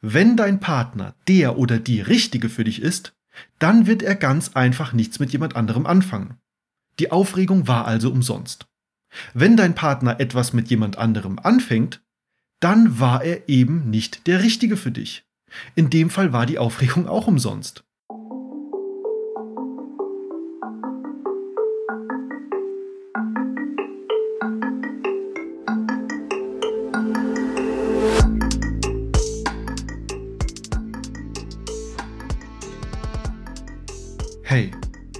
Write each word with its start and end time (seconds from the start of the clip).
Wenn 0.00 0.36
dein 0.36 0.60
Partner 0.60 1.14
der 1.26 1.58
oder 1.58 1.78
die 1.78 2.00
Richtige 2.00 2.48
für 2.48 2.64
dich 2.64 2.80
ist, 2.82 3.14
dann 3.58 3.86
wird 3.86 4.02
er 4.02 4.14
ganz 4.14 4.50
einfach 4.50 4.92
nichts 4.92 5.18
mit 5.18 5.32
jemand 5.32 5.56
anderem 5.56 5.86
anfangen. 5.86 6.38
Die 6.98 7.10
Aufregung 7.12 7.68
war 7.68 7.86
also 7.86 8.10
umsonst. 8.10 8.66
Wenn 9.34 9.56
dein 9.56 9.74
Partner 9.74 10.20
etwas 10.20 10.52
mit 10.52 10.68
jemand 10.68 10.98
anderem 10.98 11.38
anfängt, 11.38 12.02
dann 12.60 12.98
war 12.98 13.24
er 13.24 13.48
eben 13.48 13.90
nicht 13.90 14.26
der 14.26 14.42
Richtige 14.42 14.76
für 14.76 14.90
dich. 14.90 15.24
In 15.74 15.90
dem 15.90 16.10
Fall 16.10 16.32
war 16.32 16.46
die 16.46 16.58
Aufregung 16.58 17.08
auch 17.08 17.26
umsonst. 17.26 17.84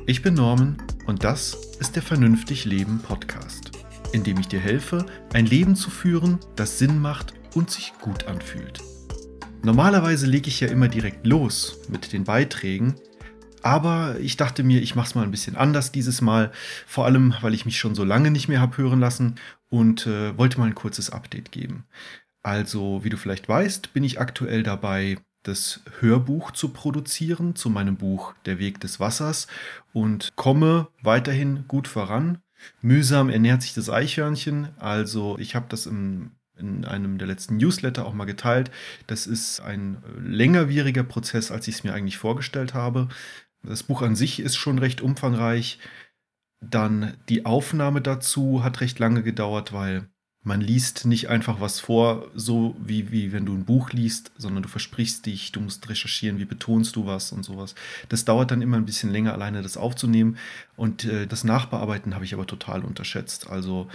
Ich 0.09 0.23
bin 0.23 0.33
Norman 0.33 0.79
und 1.05 1.23
das 1.23 1.53
ist 1.81 1.95
der 1.95 2.03
Vernünftig 2.03 2.65
Leben 2.65 2.99
Podcast, 2.99 3.73
in 4.13 4.25
dem 4.25 4.41
ich 4.41 4.49
dir 4.49 4.59
helfe, 4.59 5.05
ein 5.35 5.45
Leben 5.45 5.77
zu 5.77 5.91
führen, 5.91 6.39
das 6.57 6.79
Sinn 6.79 6.99
macht 6.99 7.35
und 7.55 7.71
sich 7.71 7.93
gut 8.01 8.25
anfühlt. 8.25 8.81
Normalerweise 9.63 10.27
lege 10.27 10.49
ich 10.49 10.61
ja 10.61 10.69
immer 10.69 10.89
direkt 10.89 11.27
los 11.27 11.81
mit 11.91 12.15
den 12.15 12.25
Beiträgen, 12.25 12.95
aber 13.61 14.19
ich 14.19 14.39
dachte 14.39 14.63
mir, 14.63 14.81
ich 14.81 14.95
mache 14.95 15.09
es 15.09 15.15
mal 15.15 15.25
ein 15.25 15.31
bisschen 15.31 15.57
anders 15.57 15.93
dieses 15.93 16.23
Mal, 16.23 16.53
vor 16.87 17.05
allem 17.05 17.35
weil 17.43 17.53
ich 17.53 17.67
mich 17.67 17.79
schon 17.79 17.95
so 17.95 18.03
lange 18.03 18.31
nicht 18.31 18.49
mehr 18.49 18.63
habe 18.63 18.79
hören 18.79 19.01
lassen 19.01 19.35
und 19.69 20.07
äh, 20.07 20.39
wollte 20.39 20.59
mal 20.59 20.69
ein 20.69 20.75
kurzes 20.75 21.11
Update 21.11 21.53
geben. 21.53 21.85
Also, 22.43 23.05
wie 23.05 23.11
du 23.11 23.19
vielleicht 23.19 23.47
weißt, 23.47 23.93
bin 23.93 24.05
ich 24.05 24.19
aktuell 24.19 24.63
dabei, 24.63 25.19
das 25.49 25.81
Hörbuch 26.01 26.51
zu 26.53 26.69
produzieren 26.69 27.57
zu 27.57 27.71
meinem 27.71 27.97
Buch 27.97 28.35
Der 28.47 28.59
Weg 28.59 28.81
des 28.81 29.01
Wassers 29.01 29.47
und 29.93 30.37
komme 30.37 30.89
weiterhin 31.03 31.67
gut 31.67 31.89
voran. 31.89 32.39
Mühsam 32.83 33.31
ernährt 33.31 33.63
sich 33.63 33.75
das 33.75 33.89
Eichhörnchen. 33.89 34.69
Also 34.79 35.39
ich 35.39 35.55
habe 35.55 35.67
das 35.69 35.87
im, 35.87 36.33
in 36.57 36.85
einem 36.85 37.19
der 37.19 37.27
letzten 37.27 37.57
Newsletter 37.57 38.05
auch 38.05 38.13
mal 38.13 38.27
geteilt. 38.27 38.71
Das 39.07 39.27
ist 39.27 39.61
ein 39.61 40.03
längerwieriger 40.21 41.05
Prozess, 41.05 41.51
als 41.51 41.67
ich 41.67 41.77
es 41.77 41.85
mir 41.85 41.95
eigentlich 41.95 42.19
vorgestellt 42.19 42.75
habe. 42.75 43.09
Das 43.63 43.83
Buch 43.83 44.03
an 44.03 44.17
sich 44.17 44.41
ist 44.41 44.57
schon 44.57 44.79
recht 44.79 45.01
umfangreich. 45.01 45.79
Dann 46.61 47.17
die 47.29 47.47
Aufnahme 47.47 48.01
dazu 48.01 48.63
hat 48.65 48.81
recht 48.81 48.99
lange 48.99 49.23
gedauert, 49.23 49.73
weil 49.73 50.09
man 50.43 50.61
liest 50.61 51.05
nicht 51.05 51.29
einfach 51.29 51.61
was 51.61 51.81
vor, 51.81 52.31
so 52.35 52.77
wie, 52.79 53.11
wie 53.11 53.33
wenn 53.33 53.45
du 53.45 53.55
ein 53.55 53.65
Buch 53.65 53.91
liest, 53.91 54.33
sondern 54.39 54.63
du 54.63 54.69
versprichst 54.69 55.27
dich, 55.27 55.53
du 55.53 55.61
musst 55.61 55.89
recherchieren, 55.89 56.39
wie 56.39 56.45
betonst 56.45 56.97
du 56.97 57.07
was 57.07 57.33
und 57.33 57.45
sowas. 57.45 57.75
Das 58.09 58.25
dauert 58.25 58.51
dann 58.51 58.63
immer 58.63 58.77
ein 58.77 58.87
bisschen 58.87 59.11
länger, 59.11 59.33
alleine 59.33 59.63
das 59.63 59.77
aufzunehmen. 59.77 60.39
Und 60.77 61.05
äh, 61.05 61.27
das 61.27 61.45
Nachbearbeiten 61.45 62.15
habe 62.15 62.25
ich 62.25 62.35
aber 62.35 62.47
total 62.47 62.85
unterschätzt. 62.85 63.51
Also 63.51 63.89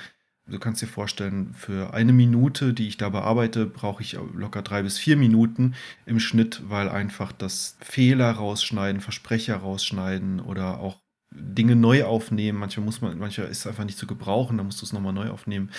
du 0.45 0.59
kannst 0.59 0.81
dir 0.81 0.88
vorstellen, 0.88 1.53
für 1.53 1.94
eine 1.94 2.11
Minute, 2.11 2.73
die 2.73 2.88
ich 2.88 2.97
da 2.97 3.09
bearbeite, 3.09 3.66
brauche 3.66 4.03
ich 4.03 4.17
locker 4.33 4.61
drei 4.61 4.83
bis 4.83 5.00
vier 5.00 5.16
Minuten 5.16 5.75
im 6.05 6.19
Schnitt, 6.19 6.61
weil 6.67 6.89
einfach 6.89 7.31
das 7.31 7.78
Fehler 7.80 8.30
rausschneiden, 8.31 9.02
Versprecher 9.02 9.55
rausschneiden 9.55 10.41
oder 10.41 10.80
auch 10.81 11.00
Dinge 11.31 11.75
neu 11.75 12.03
aufnehmen. 12.03 12.59
Manchmal 12.59 12.85
muss 12.85 13.02
man, 13.02 13.17
manchmal 13.17 13.47
ist 13.47 13.59
es 13.59 13.67
einfach 13.67 13.85
nicht 13.85 13.97
zu 13.97 14.07
gebrauchen, 14.07 14.57
da 14.57 14.63
musst 14.63 14.81
du 14.81 14.85
es 14.85 14.94
nochmal 14.94 15.13
neu 15.13 15.30
aufnehmen. 15.30 15.72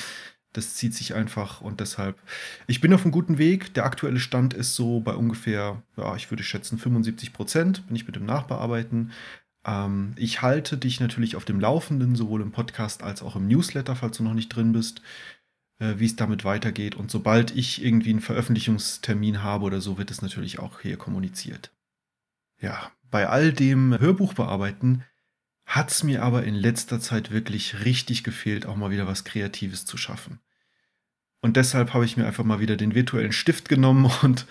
Das 0.55 0.74
zieht 0.74 0.94
sich 0.94 1.14
einfach 1.14 1.60
und 1.60 1.80
deshalb, 1.80 2.16
ich 2.69 2.80
bin 2.80 2.94
auf 2.94 3.02
einem 3.02 3.10
guten 3.10 3.38
Weg. 3.38 3.74
Der 3.74 3.84
aktuelle 3.84 4.20
Stand 4.20 4.55
ist 4.55 4.74
so 4.74 5.00
bei 5.00 5.14
ungefähr, 5.14 5.83
ja, 5.96 6.14
ich 6.14 6.30
würde 6.30 6.44
schätzen 6.44 6.78
75 6.78 7.33
Prozent, 7.33 7.86
bin 7.88 7.96
ich 7.96 8.06
mit 8.06 8.14
dem 8.14 8.24
Nachbearbeiten. 8.24 9.11
Ähm, 9.66 10.12
ich 10.16 10.42
halte 10.42 10.78
dich 10.78 11.00
natürlich 11.00 11.34
auf 11.34 11.44
dem 11.44 11.58
Laufenden, 11.58 12.14
sowohl 12.14 12.40
im 12.40 12.52
Podcast 12.52 13.02
als 13.02 13.20
auch 13.20 13.34
im 13.34 13.48
Newsletter, 13.48 13.96
falls 13.96 14.17
du 14.17 14.23
noch 14.23 14.34
nicht 14.34 14.48
drin 14.48 14.73
bist, 14.73 15.02
äh, 15.80 15.95
wie 15.98 16.06
es 16.06 16.14
damit 16.14 16.45
weitergeht. 16.45 16.95
Und 16.95 17.11
sobald 17.11 17.51
ich 17.57 17.84
irgendwie 17.84 18.11
einen 18.11 18.20
Veröffentlichungstermin 18.20 19.42
habe 19.42 19.64
oder 19.64 19.80
so, 19.80 19.98
wird 19.98 20.12
es 20.12 20.23
natürlich 20.23 20.61
auch 20.61 20.80
hier 20.80 20.96
kommuniziert. 20.96 21.73
Ja, 22.61 22.92
bei 23.11 23.28
all 23.28 23.52
dem 23.52 23.98
Hörbuch 23.98 24.34
bearbeiten 24.34 25.02
hat 25.67 25.90
es 25.90 26.02
mir 26.02 26.23
aber 26.23 26.45
in 26.45 26.55
letzter 26.55 27.01
Zeit 27.01 27.30
wirklich 27.30 27.84
richtig 27.84 28.23
gefehlt, 28.23 28.67
auch 28.67 28.77
mal 28.77 28.90
wieder 28.90 29.07
was 29.07 29.24
Kreatives 29.24 29.86
zu 29.86 29.96
schaffen. 29.96 30.40
Und 31.44 31.58
deshalb 31.58 31.92
habe 31.92 32.06
ich 32.06 32.16
mir 32.16 32.27
einfach 32.27 32.42
mal 32.42 32.58
wieder 32.58 32.74
den 32.74 32.94
virtuellen 32.94 33.32
Stift 33.32 33.68
genommen 33.68 34.10
und 34.22 34.46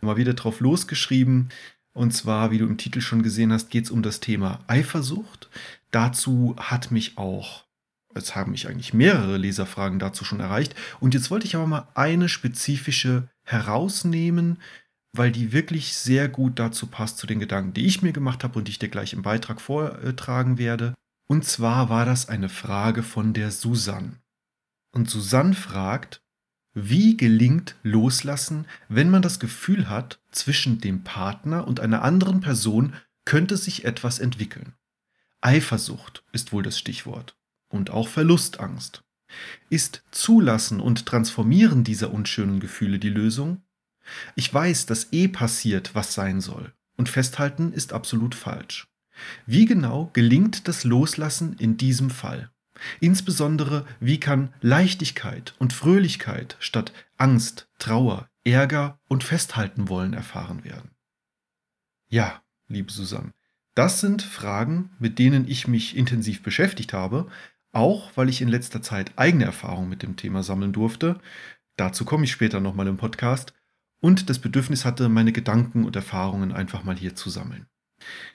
mal 0.00 0.16
wieder 0.16 0.32
drauf 0.32 0.60
losgeschrieben. 0.60 1.50
Und 1.92 2.12
zwar, 2.12 2.50
wie 2.50 2.56
du 2.56 2.64
im 2.64 2.78
Titel 2.78 3.02
schon 3.02 3.22
gesehen 3.22 3.52
hast, 3.52 3.68
geht 3.68 3.84
es 3.84 3.90
um 3.90 4.02
das 4.02 4.20
Thema 4.20 4.60
Eifersucht. 4.66 5.50
Dazu 5.90 6.56
hat 6.56 6.90
mich 6.90 7.18
auch, 7.18 7.66
es 8.14 8.34
haben 8.34 8.52
mich 8.52 8.66
eigentlich 8.66 8.94
mehrere 8.94 9.36
Leserfragen 9.36 9.98
dazu 9.98 10.24
schon 10.24 10.40
erreicht. 10.40 10.74
Und 11.00 11.12
jetzt 11.12 11.30
wollte 11.30 11.44
ich 11.44 11.54
aber 11.54 11.66
mal 11.66 11.88
eine 11.94 12.30
spezifische 12.30 13.28
herausnehmen, 13.44 14.56
weil 15.12 15.30
die 15.30 15.52
wirklich 15.52 15.92
sehr 15.92 16.30
gut 16.30 16.58
dazu 16.58 16.86
passt 16.86 17.18
zu 17.18 17.26
den 17.26 17.40
Gedanken, 17.40 17.74
die 17.74 17.84
ich 17.84 18.00
mir 18.00 18.14
gemacht 18.14 18.42
habe 18.42 18.58
und 18.58 18.68
die 18.68 18.70
ich 18.72 18.78
dir 18.78 18.88
gleich 18.88 19.12
im 19.12 19.20
Beitrag 19.20 19.60
vortragen 19.60 20.56
werde. 20.56 20.94
Und 21.28 21.44
zwar 21.44 21.90
war 21.90 22.06
das 22.06 22.30
eine 22.30 22.48
Frage 22.48 23.02
von 23.02 23.34
der 23.34 23.50
Susanne. 23.50 24.14
Und 24.92 25.10
Susanne 25.10 25.52
fragt, 25.52 26.22
wie 26.80 27.16
gelingt 27.16 27.76
Loslassen, 27.82 28.66
wenn 28.88 29.10
man 29.10 29.22
das 29.22 29.40
Gefühl 29.40 29.88
hat, 29.88 30.20
zwischen 30.30 30.80
dem 30.80 31.02
Partner 31.02 31.66
und 31.66 31.80
einer 31.80 32.02
anderen 32.02 32.40
Person 32.40 32.94
könnte 33.24 33.56
sich 33.56 33.84
etwas 33.84 34.18
entwickeln? 34.18 34.74
Eifersucht 35.40 36.24
ist 36.32 36.52
wohl 36.52 36.62
das 36.62 36.78
Stichwort. 36.78 37.36
Und 37.68 37.90
auch 37.90 38.08
Verlustangst. 38.08 39.02
Ist 39.68 40.02
Zulassen 40.10 40.80
und 40.80 41.04
Transformieren 41.04 41.84
dieser 41.84 42.12
unschönen 42.12 42.60
Gefühle 42.60 42.98
die 42.98 43.10
Lösung? 43.10 43.62
Ich 44.36 44.52
weiß, 44.52 44.86
dass 44.86 45.12
eh 45.12 45.28
passiert, 45.28 45.94
was 45.94 46.14
sein 46.14 46.40
soll. 46.40 46.72
Und 46.96 47.08
festhalten 47.08 47.72
ist 47.72 47.92
absolut 47.92 48.34
falsch. 48.34 48.88
Wie 49.46 49.66
genau 49.66 50.10
gelingt 50.12 50.66
das 50.66 50.84
Loslassen 50.84 51.54
in 51.58 51.76
diesem 51.76 52.08
Fall? 52.08 52.50
Insbesondere, 53.00 53.86
wie 54.00 54.20
kann 54.20 54.54
Leichtigkeit 54.60 55.54
und 55.58 55.72
Fröhlichkeit 55.72 56.56
statt 56.60 56.92
Angst, 57.16 57.68
Trauer, 57.78 58.28
Ärger 58.44 58.98
und 59.08 59.24
Festhalten 59.24 59.88
wollen 59.88 60.12
erfahren 60.12 60.64
werden? 60.64 60.90
Ja, 62.08 62.42
liebe 62.68 62.92
Susanne, 62.92 63.32
das 63.74 64.00
sind 64.00 64.22
Fragen, 64.22 64.90
mit 64.98 65.18
denen 65.18 65.46
ich 65.46 65.68
mich 65.68 65.96
intensiv 65.96 66.42
beschäftigt 66.42 66.92
habe, 66.92 67.28
auch 67.72 68.10
weil 68.16 68.28
ich 68.28 68.40
in 68.40 68.48
letzter 68.48 68.82
Zeit 68.82 69.12
eigene 69.16 69.44
Erfahrungen 69.44 69.88
mit 69.88 70.02
dem 70.02 70.16
Thema 70.16 70.42
sammeln 70.42 70.72
durfte. 70.72 71.20
Dazu 71.76 72.04
komme 72.04 72.24
ich 72.24 72.32
später 72.32 72.60
nochmal 72.60 72.88
im 72.88 72.96
Podcast 72.96 73.52
und 74.00 74.30
das 74.30 74.38
Bedürfnis 74.38 74.84
hatte, 74.84 75.08
meine 75.08 75.32
Gedanken 75.32 75.84
und 75.84 75.96
Erfahrungen 75.96 76.52
einfach 76.52 76.82
mal 76.82 76.96
hier 76.96 77.14
zu 77.14 77.30
sammeln. 77.30 77.66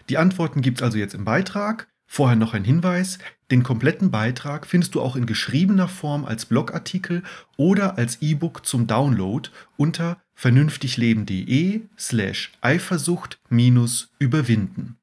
Die 0.10 0.18
Antworten 0.18 0.62
gibt 0.62 0.80
es 0.80 0.84
also 0.84 0.98
jetzt 0.98 1.14
im 1.14 1.26
Beitrag. 1.26 1.93
Vorher 2.16 2.36
noch 2.36 2.54
ein 2.54 2.64
Hinweis, 2.64 3.18
den 3.50 3.64
kompletten 3.64 4.12
Beitrag 4.12 4.68
findest 4.68 4.94
du 4.94 5.02
auch 5.02 5.16
in 5.16 5.26
geschriebener 5.26 5.88
Form 5.88 6.26
als 6.26 6.46
Blogartikel 6.46 7.24
oder 7.58 7.98
als 7.98 8.22
E-Book 8.22 8.68
zum 8.68 8.86
Download 8.86 9.50
unter 9.78 10.22
vernünftigleben.de 10.36 11.90
slash 11.98 12.52
Eifersucht 12.62 13.42
minus 13.50 14.12
überwinden. 14.20 15.00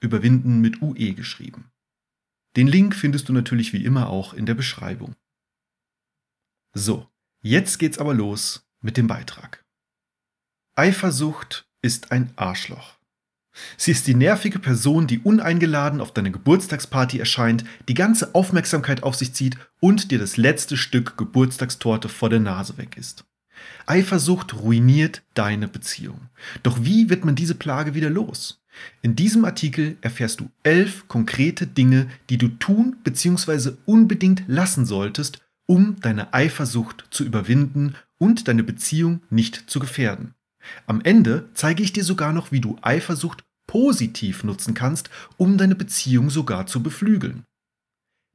Überwinden 0.00 0.62
mit 0.62 0.80
UE 0.80 1.12
geschrieben. 1.12 1.70
Den 2.56 2.66
Link 2.66 2.94
findest 2.94 3.28
du 3.28 3.34
natürlich 3.34 3.74
wie 3.74 3.84
immer 3.84 4.08
auch 4.08 4.32
in 4.32 4.46
der 4.46 4.54
Beschreibung. 4.54 5.14
So, 6.72 7.10
jetzt 7.42 7.78
geht's 7.78 7.98
aber 7.98 8.14
los 8.14 8.66
mit 8.80 8.96
dem 8.96 9.06
Beitrag. 9.06 9.62
Eifersucht 10.76 11.68
ist 11.82 12.10
ein 12.10 12.32
Arschloch. 12.36 12.93
Sie 13.76 13.92
ist 13.92 14.06
die 14.06 14.14
nervige 14.14 14.58
Person, 14.58 15.06
die 15.06 15.20
uneingeladen 15.20 16.00
auf 16.00 16.12
deine 16.12 16.30
Geburtstagsparty 16.30 17.18
erscheint, 17.18 17.64
die 17.88 17.94
ganze 17.94 18.34
Aufmerksamkeit 18.34 19.02
auf 19.02 19.14
sich 19.14 19.32
zieht 19.32 19.56
und 19.80 20.10
dir 20.10 20.18
das 20.18 20.36
letzte 20.36 20.76
Stück 20.76 21.16
Geburtstagstorte 21.16 22.08
vor 22.08 22.30
der 22.30 22.40
Nase 22.40 22.78
weg 22.78 22.96
ist. 22.96 23.24
Eifersucht 23.86 24.54
ruiniert 24.54 25.22
deine 25.34 25.68
Beziehung. 25.68 26.28
Doch 26.62 26.78
wie 26.82 27.10
wird 27.10 27.24
man 27.24 27.34
diese 27.34 27.54
Plage 27.54 27.94
wieder 27.94 28.10
los? 28.10 28.62
In 29.02 29.14
diesem 29.14 29.44
Artikel 29.44 29.96
erfährst 30.00 30.40
du 30.40 30.50
elf 30.62 31.06
konkrete 31.06 31.66
Dinge, 31.66 32.08
die 32.28 32.38
du 32.38 32.48
tun 32.48 32.96
bzw. 33.04 33.72
unbedingt 33.84 34.42
lassen 34.46 34.84
solltest, 34.84 35.38
um 35.66 35.96
deine 36.00 36.34
Eifersucht 36.34 37.04
zu 37.10 37.24
überwinden 37.24 37.94
und 38.18 38.48
deine 38.48 38.64
Beziehung 38.64 39.22
nicht 39.30 39.70
zu 39.70 39.78
gefährden. 39.78 40.34
Am 40.86 41.00
Ende 41.02 41.48
zeige 41.54 41.82
ich 41.82 41.92
dir 41.92 42.04
sogar 42.04 42.32
noch, 42.32 42.52
wie 42.52 42.60
du 42.60 42.78
Eifersucht 42.82 43.43
positiv 43.74 44.44
nutzen 44.44 44.72
kannst, 44.72 45.10
um 45.36 45.58
deine 45.58 45.74
Beziehung 45.74 46.30
sogar 46.30 46.68
zu 46.68 46.80
beflügeln. 46.80 47.44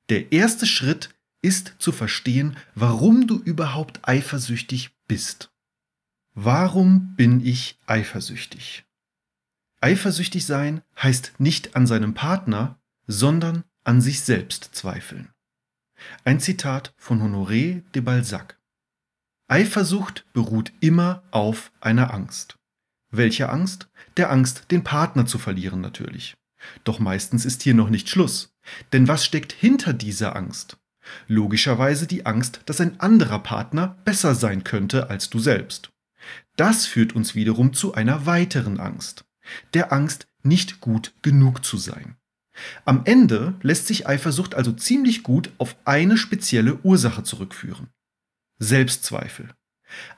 Der 0.09 0.33
erste 0.33 0.65
Schritt 0.65 1.15
ist 1.41 1.75
zu 1.79 1.93
verstehen, 1.93 2.57
warum 2.75 3.25
du 3.25 3.37
überhaupt 3.37 4.01
eifersüchtig 4.05 4.89
bist. 5.07 5.49
Warum 6.33 7.15
bin 7.15 7.39
ich 7.39 7.79
eifersüchtig? 7.87 8.83
Eifersüchtig 9.79 10.45
sein 10.45 10.81
heißt 11.01 11.39
nicht 11.39 11.77
an 11.77 11.87
seinem 11.87 12.13
Partner, 12.13 12.77
sondern 13.07 13.63
an 13.85 14.01
sich 14.01 14.19
selbst 14.19 14.71
zweifeln. 14.73 15.29
Ein 16.25 16.41
Zitat 16.41 16.93
von 16.97 17.21
Honoré 17.21 17.81
de 17.93 18.01
Balzac. 18.01 18.59
Eifersucht 19.47 20.25
beruht 20.33 20.73
immer 20.81 21.23
auf 21.31 21.71
einer 21.79 22.13
Angst. 22.13 22.58
Welche 23.11 23.49
Angst? 23.49 23.89
Der 24.17 24.31
Angst, 24.31 24.65
den 24.71 24.83
Partner 24.83 25.25
zu 25.25 25.37
verlieren 25.37 25.81
natürlich. 25.81 26.35
Doch 26.83 26.99
meistens 26.99 27.45
ist 27.45 27.63
hier 27.63 27.73
noch 27.73 27.89
nicht 27.89 28.09
Schluss. 28.09 28.55
Denn 28.93 29.07
was 29.07 29.25
steckt 29.25 29.51
hinter 29.51 29.93
dieser 29.93 30.35
Angst? 30.35 30.77
Logischerweise 31.27 32.05
die 32.05 32.25
Angst, 32.25 32.61
dass 32.65 32.81
ein 32.81 32.99
anderer 32.99 33.39
Partner 33.39 33.97
besser 34.05 34.35
sein 34.35 34.63
könnte 34.63 35.09
als 35.09 35.29
du 35.29 35.39
selbst. 35.39 35.91
Das 36.55 36.85
führt 36.85 37.15
uns 37.15 37.33
wiederum 37.35 37.73
zu 37.73 37.93
einer 37.93 38.25
weiteren 38.25 38.79
Angst, 38.79 39.25
der 39.73 39.91
Angst, 39.91 40.27
nicht 40.43 40.81
gut 40.81 41.13
genug 41.21 41.65
zu 41.65 41.77
sein. 41.77 42.15
Am 42.85 43.01
Ende 43.05 43.55
lässt 43.61 43.87
sich 43.87 44.07
Eifersucht 44.07 44.55
also 44.55 44.71
ziemlich 44.73 45.23
gut 45.23 45.51
auf 45.57 45.75
eine 45.85 46.17
spezielle 46.17 46.79
Ursache 46.83 47.23
zurückführen. 47.23 47.87
Selbstzweifel. 48.57 49.49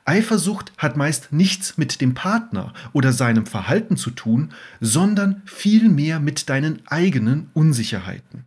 Eifersucht 0.04 0.72
hat 0.76 0.96
meist 0.96 1.32
nichts 1.32 1.78
mit 1.78 2.00
dem 2.00 2.14
Partner 2.14 2.72
oder 2.92 3.12
seinem 3.12 3.46
Verhalten 3.46 3.96
zu 3.96 4.10
tun, 4.10 4.52
sondern 4.80 5.42
vielmehr 5.44 6.20
mit 6.20 6.48
deinen 6.48 6.86
eigenen 6.86 7.50
Unsicherheiten. 7.54 8.46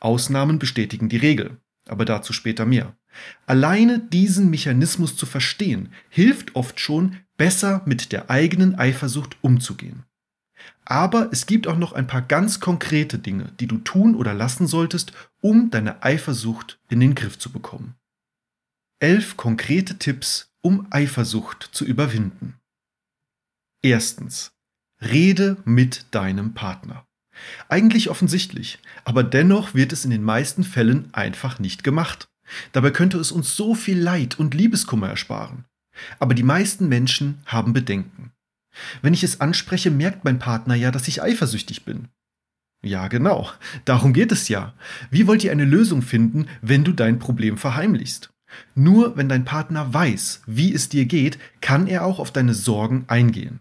Ausnahmen 0.00 0.58
bestätigen 0.58 1.08
die 1.08 1.16
Regel, 1.16 1.58
aber 1.86 2.04
dazu 2.04 2.32
später 2.32 2.66
mehr. 2.66 2.94
Alleine 3.46 3.98
diesen 3.98 4.50
Mechanismus 4.50 5.16
zu 5.16 5.26
verstehen, 5.26 5.90
hilft 6.08 6.54
oft 6.54 6.80
schon, 6.80 7.16
besser 7.36 7.82
mit 7.84 8.12
der 8.12 8.30
eigenen 8.30 8.78
Eifersucht 8.78 9.36
umzugehen. 9.42 10.04
Aber 10.84 11.28
es 11.32 11.46
gibt 11.46 11.66
auch 11.66 11.76
noch 11.76 11.92
ein 11.92 12.06
paar 12.06 12.22
ganz 12.22 12.60
konkrete 12.60 13.18
Dinge, 13.18 13.52
die 13.60 13.66
du 13.66 13.78
tun 13.78 14.14
oder 14.14 14.34
lassen 14.34 14.66
solltest, 14.66 15.12
um 15.40 15.70
deine 15.70 16.02
Eifersucht 16.02 16.78
in 16.88 17.00
den 17.00 17.14
Griff 17.14 17.38
zu 17.38 17.50
bekommen. 17.50 17.94
Elf 19.00 19.36
konkrete 19.36 19.98
Tipps, 19.98 20.50
um 20.60 20.88
Eifersucht 20.90 21.68
zu 21.70 21.84
überwinden. 21.84 22.58
Erstens. 23.80 24.50
Rede 25.00 25.56
mit 25.64 26.06
deinem 26.10 26.54
Partner. 26.54 27.06
Eigentlich 27.68 28.10
offensichtlich, 28.10 28.80
aber 29.04 29.22
dennoch 29.22 29.72
wird 29.74 29.92
es 29.92 30.04
in 30.04 30.10
den 30.10 30.24
meisten 30.24 30.64
Fällen 30.64 31.14
einfach 31.14 31.60
nicht 31.60 31.84
gemacht. 31.84 32.28
Dabei 32.72 32.90
könnte 32.90 33.18
es 33.18 33.30
uns 33.30 33.54
so 33.54 33.76
viel 33.76 34.00
Leid 34.00 34.40
und 34.40 34.54
Liebeskummer 34.54 35.08
ersparen. 35.08 35.64
Aber 36.18 36.34
die 36.34 36.42
meisten 36.42 36.88
Menschen 36.88 37.40
haben 37.46 37.72
Bedenken. 37.72 38.32
Wenn 39.00 39.14
ich 39.14 39.22
es 39.22 39.40
anspreche, 39.40 39.92
merkt 39.92 40.24
mein 40.24 40.40
Partner 40.40 40.74
ja, 40.74 40.90
dass 40.90 41.06
ich 41.06 41.22
eifersüchtig 41.22 41.84
bin. 41.84 42.08
Ja, 42.82 43.06
genau, 43.06 43.48
darum 43.84 44.12
geht 44.12 44.32
es 44.32 44.48
ja. 44.48 44.74
Wie 45.10 45.28
wollt 45.28 45.44
ihr 45.44 45.52
eine 45.52 45.64
Lösung 45.64 46.02
finden, 46.02 46.48
wenn 46.62 46.82
du 46.82 46.92
dein 46.92 47.20
Problem 47.20 47.58
verheimlichst? 47.58 48.30
Nur 48.74 49.16
wenn 49.16 49.28
dein 49.28 49.44
Partner 49.44 49.92
weiß, 49.92 50.42
wie 50.46 50.74
es 50.74 50.88
dir 50.88 51.04
geht, 51.04 51.38
kann 51.60 51.86
er 51.86 52.04
auch 52.04 52.18
auf 52.18 52.30
deine 52.30 52.54
Sorgen 52.54 53.04
eingehen. 53.08 53.60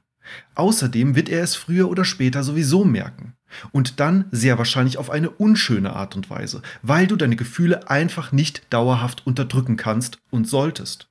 Außerdem 0.55 1.15
wird 1.15 1.29
er 1.29 1.43
es 1.43 1.55
früher 1.55 1.89
oder 1.89 2.05
später 2.05 2.43
sowieso 2.43 2.83
merken. 2.83 3.33
Und 3.71 3.99
dann 3.99 4.25
sehr 4.31 4.57
wahrscheinlich 4.57 4.97
auf 4.97 5.09
eine 5.09 5.29
unschöne 5.29 5.93
Art 5.93 6.15
und 6.15 6.29
Weise, 6.29 6.61
weil 6.81 7.07
du 7.07 7.15
deine 7.15 7.37
Gefühle 7.37 7.89
einfach 7.89 8.31
nicht 8.31 8.63
dauerhaft 8.71 9.25
unterdrücken 9.25 9.77
kannst 9.77 10.19
und 10.31 10.47
solltest. 10.47 11.09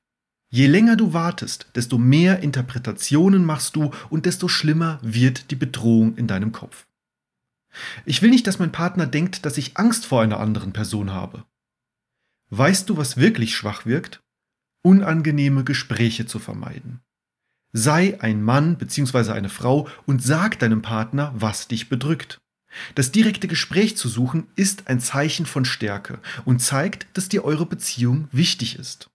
Je 0.49 0.67
länger 0.67 0.95
du 0.95 1.13
wartest, 1.13 1.67
desto 1.75 1.97
mehr 1.97 2.39
Interpretationen 2.39 3.43
machst 3.43 3.75
du 3.75 3.91
und 4.09 4.25
desto 4.25 4.47
schlimmer 4.47 4.99
wird 5.01 5.51
die 5.51 5.55
Bedrohung 5.55 6.15
in 6.15 6.27
deinem 6.27 6.51
Kopf. 6.51 6.85
Ich 8.05 8.21
will 8.21 8.29
nicht, 8.29 8.47
dass 8.47 8.59
mein 8.59 8.71
Partner 8.71 9.07
denkt, 9.07 9.45
dass 9.45 9.57
ich 9.57 9.77
Angst 9.77 10.05
vor 10.05 10.21
einer 10.21 10.39
anderen 10.39 10.73
Person 10.73 11.11
habe. 11.11 11.43
Weißt 12.49 12.89
du, 12.89 12.97
was 12.97 13.17
wirklich 13.17 13.55
schwach 13.55 13.85
wirkt? 13.85 14.21
Unangenehme 14.81 15.63
Gespräche 15.63 16.25
zu 16.25 16.39
vermeiden. 16.39 17.01
Sei 17.73 18.19
ein 18.21 18.41
Mann 18.41 18.77
bzw. 18.77 19.31
eine 19.31 19.49
Frau 19.49 19.89
und 20.05 20.23
sag 20.23 20.57
deinem 20.59 20.81
Partner, 20.81 21.33
was 21.35 21.67
dich 21.67 21.89
bedrückt. 21.89 22.39
Das 22.95 23.11
direkte 23.11 23.47
Gespräch 23.47 23.97
zu 23.97 24.07
suchen 24.07 24.47
ist 24.55 24.87
ein 24.87 24.99
Zeichen 24.99 25.45
von 25.45 25.65
Stärke 25.65 26.19
und 26.45 26.59
zeigt, 26.61 27.07
dass 27.13 27.29
dir 27.29 27.43
eure 27.43 27.65
Beziehung 27.65 28.29
wichtig 28.31 28.77
ist. 28.77 29.09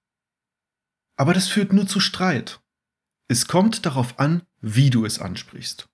Aber 1.17 1.32
das 1.32 1.49
führt 1.49 1.73
nur 1.73 1.87
zu 1.87 2.00
Streit. 2.00 2.61
Es 3.29 3.46
kommt 3.46 3.87
darauf 3.87 4.19
an, 4.19 4.43
wie 4.61 4.90
du 4.90 5.05
es 5.05 5.19
ansprichst. 5.19 5.88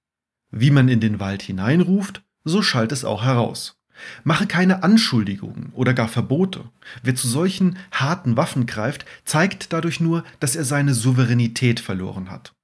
Wie 0.50 0.70
man 0.70 0.88
in 0.88 1.00
den 1.00 1.20
Wald 1.20 1.42
hineinruft, 1.42 2.22
so 2.44 2.62
schallt 2.62 2.92
es 2.92 3.04
auch 3.04 3.22
heraus. 3.22 3.77
Mache 4.24 4.46
keine 4.46 4.82
Anschuldigungen 4.82 5.70
oder 5.72 5.94
gar 5.94 6.08
Verbote. 6.08 6.64
Wer 7.02 7.14
zu 7.14 7.28
solchen 7.28 7.78
harten 7.90 8.36
Waffen 8.36 8.66
greift, 8.66 9.04
zeigt 9.24 9.72
dadurch 9.72 10.00
nur, 10.00 10.24
dass 10.40 10.56
er 10.56 10.64
seine 10.64 10.94
Souveränität 10.94 11.80
verloren 11.80 12.30
hat. 12.30 12.54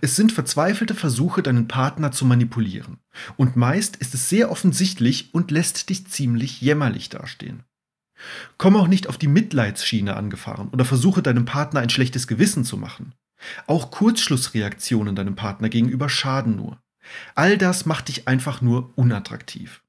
Es 0.00 0.16
sind 0.16 0.32
verzweifelte 0.32 0.94
Versuche, 0.94 1.42
deinen 1.42 1.68
Partner 1.68 2.12
zu 2.12 2.24
manipulieren. 2.24 2.98
Und 3.36 3.56
meist 3.56 3.96
ist 3.96 4.14
es 4.14 4.28
sehr 4.28 4.50
offensichtlich 4.50 5.34
und 5.34 5.50
lässt 5.50 5.88
dich 5.88 6.06
ziemlich 6.08 6.60
jämmerlich 6.60 7.08
dastehen. 7.08 7.64
Komm 8.58 8.76
auch 8.76 8.86
nicht 8.86 9.08
auf 9.08 9.18
die 9.18 9.28
Mitleidsschiene 9.28 10.16
angefahren 10.16 10.68
oder 10.68 10.84
versuche 10.84 11.22
deinem 11.22 11.44
Partner 11.44 11.80
ein 11.80 11.90
schlechtes 11.90 12.26
Gewissen 12.26 12.64
zu 12.64 12.76
machen. 12.76 13.14
Auch 13.66 13.90
Kurzschlussreaktionen 13.90 15.16
deinem 15.16 15.34
Partner 15.34 15.68
gegenüber 15.68 16.08
schaden 16.08 16.54
nur. 16.56 16.80
All 17.34 17.58
das 17.58 17.86
macht 17.86 18.08
dich 18.08 18.28
einfach 18.28 18.60
nur 18.62 18.96
unattraktiv. 18.96 19.82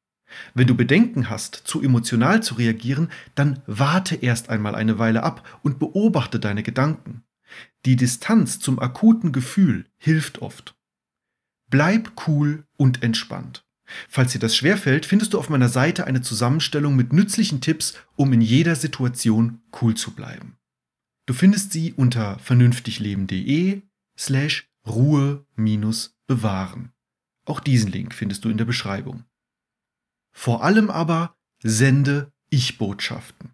Wenn 0.53 0.67
du 0.67 0.75
Bedenken 0.75 1.29
hast, 1.29 1.55
zu 1.55 1.81
emotional 1.81 2.43
zu 2.43 2.55
reagieren, 2.55 3.09
dann 3.35 3.61
warte 3.67 4.15
erst 4.15 4.49
einmal 4.49 4.75
eine 4.75 4.99
Weile 4.99 5.23
ab 5.23 5.59
und 5.63 5.79
beobachte 5.79 6.39
deine 6.39 6.63
Gedanken. 6.63 7.23
Die 7.85 7.95
Distanz 7.95 8.59
zum 8.59 8.79
akuten 8.79 9.31
Gefühl 9.31 9.85
hilft 9.97 10.41
oft. 10.41 10.75
Bleib 11.69 12.11
cool 12.27 12.65
und 12.77 13.03
entspannt. 13.03 13.65
Falls 14.09 14.31
dir 14.31 14.39
das 14.39 14.55
schwerfällt, 14.55 15.05
findest 15.05 15.33
du 15.33 15.39
auf 15.39 15.49
meiner 15.49 15.69
Seite 15.69 16.05
eine 16.07 16.21
Zusammenstellung 16.21 16.95
mit 16.95 17.13
nützlichen 17.13 17.61
Tipps, 17.61 17.95
um 18.15 18.31
in 18.33 18.41
jeder 18.41 18.75
Situation 18.75 19.61
cool 19.81 19.95
zu 19.95 20.11
bleiben. 20.11 20.57
Du 21.25 21.33
findest 21.33 21.71
sie 21.71 21.93
unter 21.93 22.39
vernünftigleben.de 22.39 23.81
slash 24.17 24.69
Ruhe 24.85 25.45
minus 25.55 26.17
bewahren. 26.27 26.91
Auch 27.45 27.59
diesen 27.59 27.91
Link 27.91 28.13
findest 28.13 28.45
du 28.45 28.49
in 28.49 28.57
der 28.57 28.65
Beschreibung. 28.65 29.23
Vor 30.33 30.63
allem 30.63 30.89
aber 30.89 31.35
sende 31.61 32.31
Ich-Botschaften. 32.49 33.51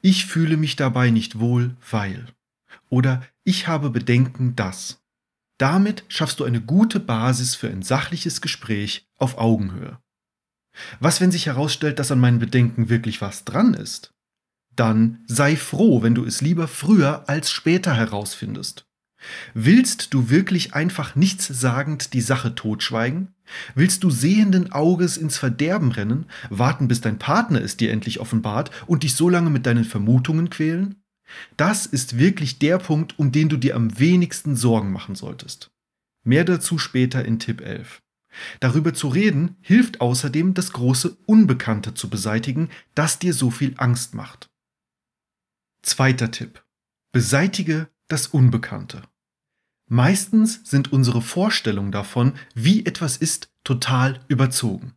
Ich 0.00 0.26
fühle 0.26 0.56
mich 0.56 0.76
dabei 0.76 1.10
nicht 1.10 1.40
wohl, 1.40 1.76
weil. 1.90 2.26
Oder 2.88 3.26
ich 3.42 3.66
habe 3.66 3.90
Bedenken, 3.90 4.54
dass. 4.54 5.02
Damit 5.58 6.04
schaffst 6.08 6.40
du 6.40 6.44
eine 6.44 6.60
gute 6.60 7.00
Basis 7.00 7.54
für 7.54 7.68
ein 7.68 7.82
sachliches 7.82 8.40
Gespräch 8.40 9.08
auf 9.16 9.38
Augenhöhe. 9.38 9.98
Was, 11.00 11.20
wenn 11.20 11.30
sich 11.30 11.46
herausstellt, 11.46 11.98
dass 11.98 12.10
an 12.10 12.20
meinen 12.20 12.38
Bedenken 12.38 12.88
wirklich 12.88 13.20
was 13.20 13.44
dran 13.44 13.74
ist? 13.74 14.12
Dann 14.74 15.24
sei 15.26 15.56
froh, 15.56 16.02
wenn 16.02 16.14
du 16.14 16.24
es 16.24 16.40
lieber 16.40 16.66
früher 16.66 17.28
als 17.28 17.50
später 17.50 17.94
herausfindest. 17.94 18.86
Willst 19.54 20.12
du 20.12 20.28
wirklich 20.28 20.74
einfach 20.74 21.14
nichtssagend 21.14 22.12
die 22.12 22.20
Sache 22.20 22.54
totschweigen? 22.54 23.33
Willst 23.74 24.02
du 24.04 24.10
sehenden 24.10 24.72
Auges 24.72 25.16
ins 25.16 25.38
Verderben 25.38 25.92
rennen, 25.92 26.26
warten, 26.50 26.88
bis 26.88 27.00
dein 27.00 27.18
Partner 27.18 27.60
es 27.60 27.76
dir 27.76 27.92
endlich 27.92 28.20
offenbart 28.20 28.70
und 28.86 29.02
dich 29.02 29.14
so 29.14 29.28
lange 29.28 29.50
mit 29.50 29.66
deinen 29.66 29.84
Vermutungen 29.84 30.50
quälen? 30.50 31.02
Das 31.56 31.86
ist 31.86 32.18
wirklich 32.18 32.58
der 32.58 32.78
Punkt, 32.78 33.18
um 33.18 33.32
den 33.32 33.48
du 33.48 33.56
dir 33.56 33.76
am 33.76 33.98
wenigsten 33.98 34.56
Sorgen 34.56 34.92
machen 34.92 35.14
solltest. 35.14 35.70
Mehr 36.22 36.44
dazu 36.44 36.78
später 36.78 37.24
in 37.24 37.38
Tipp 37.38 37.60
11. 37.60 38.02
Darüber 38.60 38.94
zu 38.94 39.08
reden 39.08 39.56
hilft 39.60 40.00
außerdem, 40.00 40.54
das 40.54 40.72
große 40.72 41.16
Unbekannte 41.26 41.94
zu 41.94 42.10
beseitigen, 42.10 42.70
das 42.94 43.18
dir 43.18 43.32
so 43.32 43.50
viel 43.50 43.74
Angst 43.76 44.14
macht. 44.14 44.50
Zweiter 45.82 46.30
Tipp. 46.30 46.64
Beseitige 47.12 47.88
das 48.08 48.26
Unbekannte. 48.26 49.02
Meistens 49.86 50.60
sind 50.64 50.92
unsere 50.92 51.20
Vorstellungen 51.20 51.92
davon, 51.92 52.32
wie 52.54 52.86
etwas 52.86 53.16
ist, 53.16 53.50
total 53.64 54.20
überzogen. 54.28 54.94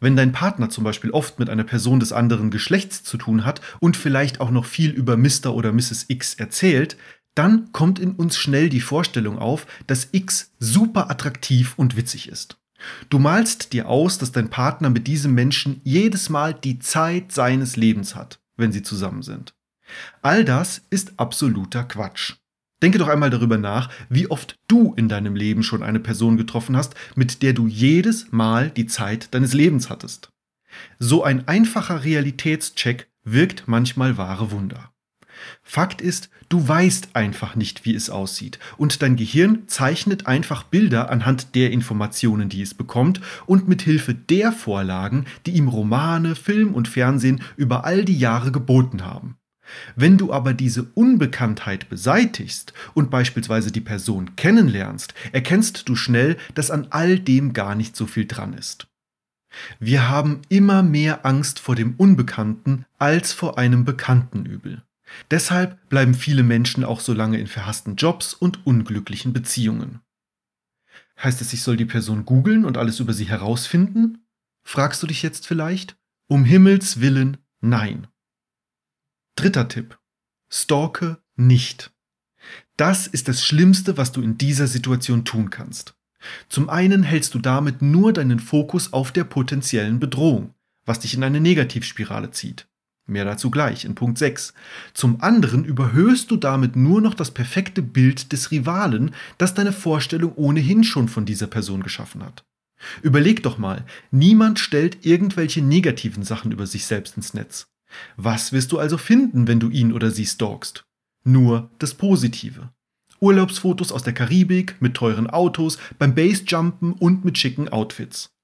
Wenn 0.00 0.16
dein 0.16 0.32
Partner 0.32 0.70
zum 0.70 0.84
Beispiel 0.84 1.10
oft 1.10 1.38
mit 1.38 1.50
einer 1.50 1.64
Person 1.64 2.00
des 2.00 2.12
anderen 2.12 2.50
Geschlechts 2.50 3.02
zu 3.02 3.16
tun 3.16 3.44
hat 3.44 3.60
und 3.80 3.96
vielleicht 3.96 4.40
auch 4.40 4.50
noch 4.50 4.64
viel 4.64 4.90
über 4.90 5.16
Mr. 5.16 5.54
oder 5.54 5.72
Mrs. 5.72 6.06
X 6.08 6.34
erzählt, 6.34 6.96
dann 7.34 7.72
kommt 7.72 7.98
in 7.98 8.12
uns 8.12 8.36
schnell 8.36 8.68
die 8.68 8.80
Vorstellung 8.80 9.38
auf, 9.38 9.66
dass 9.86 10.08
X 10.12 10.52
super 10.60 11.10
attraktiv 11.10 11.74
und 11.76 11.96
witzig 11.96 12.28
ist. 12.28 12.58
Du 13.08 13.18
malst 13.18 13.72
dir 13.72 13.88
aus, 13.88 14.18
dass 14.18 14.30
dein 14.30 14.50
Partner 14.50 14.90
mit 14.90 15.06
diesem 15.06 15.34
Menschen 15.34 15.80
jedes 15.84 16.28
Mal 16.28 16.54
die 16.54 16.78
Zeit 16.78 17.32
seines 17.32 17.76
Lebens 17.76 18.14
hat, 18.14 18.40
wenn 18.56 18.72
sie 18.72 18.82
zusammen 18.82 19.22
sind. 19.22 19.54
All 20.22 20.44
das 20.44 20.82
ist 20.90 21.18
absoluter 21.18 21.84
Quatsch. 21.84 22.34
Denke 22.82 22.98
doch 22.98 23.08
einmal 23.08 23.30
darüber 23.30 23.56
nach, 23.56 23.90
wie 24.08 24.30
oft 24.30 24.58
du 24.68 24.94
in 24.94 25.08
deinem 25.08 25.36
Leben 25.36 25.62
schon 25.62 25.82
eine 25.82 26.00
Person 26.00 26.36
getroffen 26.36 26.76
hast, 26.76 26.94
mit 27.14 27.42
der 27.42 27.52
du 27.52 27.66
jedes 27.66 28.30
Mal 28.32 28.70
die 28.70 28.86
Zeit 28.86 29.32
deines 29.34 29.54
Lebens 29.54 29.90
hattest. 29.90 30.30
So 30.98 31.22
ein 31.22 31.46
einfacher 31.48 32.04
Realitätscheck 32.04 33.08
wirkt 33.22 33.64
manchmal 33.66 34.18
wahre 34.18 34.50
Wunder. 34.50 34.90
Fakt 35.62 36.00
ist, 36.00 36.30
du 36.48 36.66
weißt 36.66 37.10
einfach 37.14 37.56
nicht, 37.56 37.84
wie 37.84 37.94
es 37.94 38.10
aussieht, 38.10 38.58
und 38.76 39.02
dein 39.02 39.16
Gehirn 39.16 39.66
zeichnet 39.66 40.26
einfach 40.26 40.62
Bilder 40.62 41.10
anhand 41.10 41.54
der 41.54 41.70
Informationen, 41.70 42.48
die 42.48 42.62
es 42.62 42.74
bekommt, 42.74 43.20
und 43.46 43.68
mit 43.68 43.82
Hilfe 43.82 44.14
der 44.14 44.52
Vorlagen, 44.52 45.26
die 45.46 45.52
ihm 45.52 45.68
Romane, 45.68 46.34
Film 46.34 46.74
und 46.74 46.88
Fernsehen 46.88 47.42
über 47.56 47.84
all 47.84 48.04
die 48.04 48.18
Jahre 48.18 48.52
geboten 48.52 49.04
haben. 49.04 49.36
Wenn 49.96 50.18
du 50.18 50.32
aber 50.32 50.54
diese 50.54 50.84
Unbekanntheit 50.94 51.88
beseitigst 51.88 52.72
und 52.94 53.10
beispielsweise 53.10 53.72
die 53.72 53.80
Person 53.80 54.36
kennenlernst, 54.36 55.14
erkennst 55.32 55.88
du 55.88 55.96
schnell, 55.96 56.36
dass 56.54 56.70
an 56.70 56.88
all 56.90 57.18
dem 57.18 57.52
gar 57.52 57.74
nicht 57.74 57.96
so 57.96 58.06
viel 58.06 58.26
dran 58.26 58.54
ist. 58.54 58.86
Wir 59.78 60.08
haben 60.08 60.42
immer 60.48 60.82
mehr 60.82 61.24
Angst 61.24 61.60
vor 61.60 61.76
dem 61.76 61.94
Unbekannten 61.96 62.86
als 62.98 63.32
vor 63.32 63.58
einem 63.58 63.84
bekannten 63.84 64.46
Übel. 64.46 64.82
Deshalb 65.30 65.88
bleiben 65.88 66.14
viele 66.14 66.42
Menschen 66.42 66.84
auch 66.84 67.00
so 67.00 67.12
lange 67.12 67.38
in 67.38 67.46
verhassten 67.46 67.96
Jobs 67.96 68.34
und 68.34 68.66
unglücklichen 68.66 69.32
Beziehungen. 69.32 70.00
Heißt 71.22 71.40
es, 71.40 71.52
ich 71.52 71.62
soll 71.62 71.76
die 71.76 71.84
Person 71.84 72.24
googeln 72.24 72.64
und 72.64 72.76
alles 72.76 72.98
über 73.00 73.12
sie 73.12 73.26
herausfinden? 73.28 74.26
Fragst 74.64 75.02
du 75.02 75.06
dich 75.06 75.22
jetzt 75.22 75.46
vielleicht? 75.46 75.96
Um 76.26 76.44
Himmels 76.44 77.00
willen, 77.00 77.36
nein. 77.60 78.08
Dritter 79.36 79.68
Tipp. 79.68 79.98
Stalke 80.48 81.18
nicht. 81.34 81.90
Das 82.76 83.06
ist 83.06 83.26
das 83.26 83.44
Schlimmste, 83.44 83.96
was 83.96 84.12
du 84.12 84.22
in 84.22 84.38
dieser 84.38 84.68
Situation 84.68 85.24
tun 85.24 85.50
kannst. 85.50 85.94
Zum 86.48 86.68
einen 86.70 87.02
hältst 87.02 87.34
du 87.34 87.40
damit 87.40 87.82
nur 87.82 88.12
deinen 88.12 88.38
Fokus 88.38 88.92
auf 88.92 89.12
der 89.12 89.24
potenziellen 89.24 89.98
Bedrohung, 89.98 90.54
was 90.84 91.00
dich 91.00 91.14
in 91.14 91.24
eine 91.24 91.40
Negativspirale 91.40 92.30
zieht. 92.30 92.68
Mehr 93.06 93.24
dazu 93.24 93.50
gleich 93.50 93.84
in 93.84 93.94
Punkt 93.94 94.18
6. 94.18 94.54
Zum 94.94 95.20
anderen 95.20 95.64
überhöhst 95.64 96.30
du 96.30 96.36
damit 96.36 96.74
nur 96.76 97.02
noch 97.02 97.14
das 97.14 97.32
perfekte 97.32 97.82
Bild 97.82 98.32
des 98.32 98.50
Rivalen, 98.50 99.14
das 99.36 99.52
deine 99.52 99.72
Vorstellung 99.72 100.32
ohnehin 100.36 100.84
schon 100.84 101.08
von 101.08 101.26
dieser 101.26 101.48
Person 101.48 101.82
geschaffen 101.82 102.24
hat. 102.24 102.44
Überleg 103.02 103.42
doch 103.42 103.58
mal, 103.58 103.84
niemand 104.10 104.58
stellt 104.58 105.04
irgendwelche 105.04 105.60
negativen 105.60 106.22
Sachen 106.22 106.52
über 106.52 106.66
sich 106.66 106.86
selbst 106.86 107.16
ins 107.16 107.34
Netz. 107.34 107.66
Was 108.16 108.52
wirst 108.52 108.72
du 108.72 108.78
also 108.78 108.98
finden, 108.98 109.46
wenn 109.46 109.60
du 109.60 109.70
ihn 109.70 109.92
oder 109.92 110.10
sie 110.10 110.26
stalkst? 110.26 110.84
Nur 111.24 111.70
das 111.78 111.94
Positive. 111.94 112.70
Urlaubsfotos 113.20 113.92
aus 113.92 114.02
der 114.02 114.12
Karibik 114.12 114.80
mit 114.80 114.94
teuren 114.94 115.28
Autos, 115.30 115.78
beim 115.98 116.14
Basejumpen 116.14 116.92
und 116.92 117.24
mit 117.24 117.38
schicken 117.38 117.68
Outfits. 117.68 118.34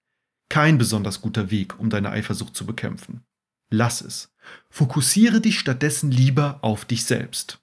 Kein 0.48 0.78
besonders 0.78 1.20
guter 1.20 1.50
Weg, 1.50 1.78
um 1.78 1.90
deine 1.90 2.10
Eifersucht 2.10 2.56
zu 2.56 2.66
bekämpfen. 2.66 3.22
Lass 3.70 4.00
es. 4.00 4.32
Fokussiere 4.68 5.40
dich 5.40 5.58
stattdessen 5.58 6.10
lieber 6.10 6.58
auf 6.62 6.84
dich 6.84 7.04
selbst. 7.04 7.60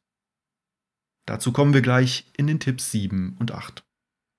Dazu 1.25 1.51
kommen 1.51 1.73
wir 1.73 1.81
gleich 1.81 2.31
in 2.37 2.47
den 2.47 2.59
Tipps 2.59 2.91
7 2.91 3.35
und 3.39 3.51
8. 3.51 3.83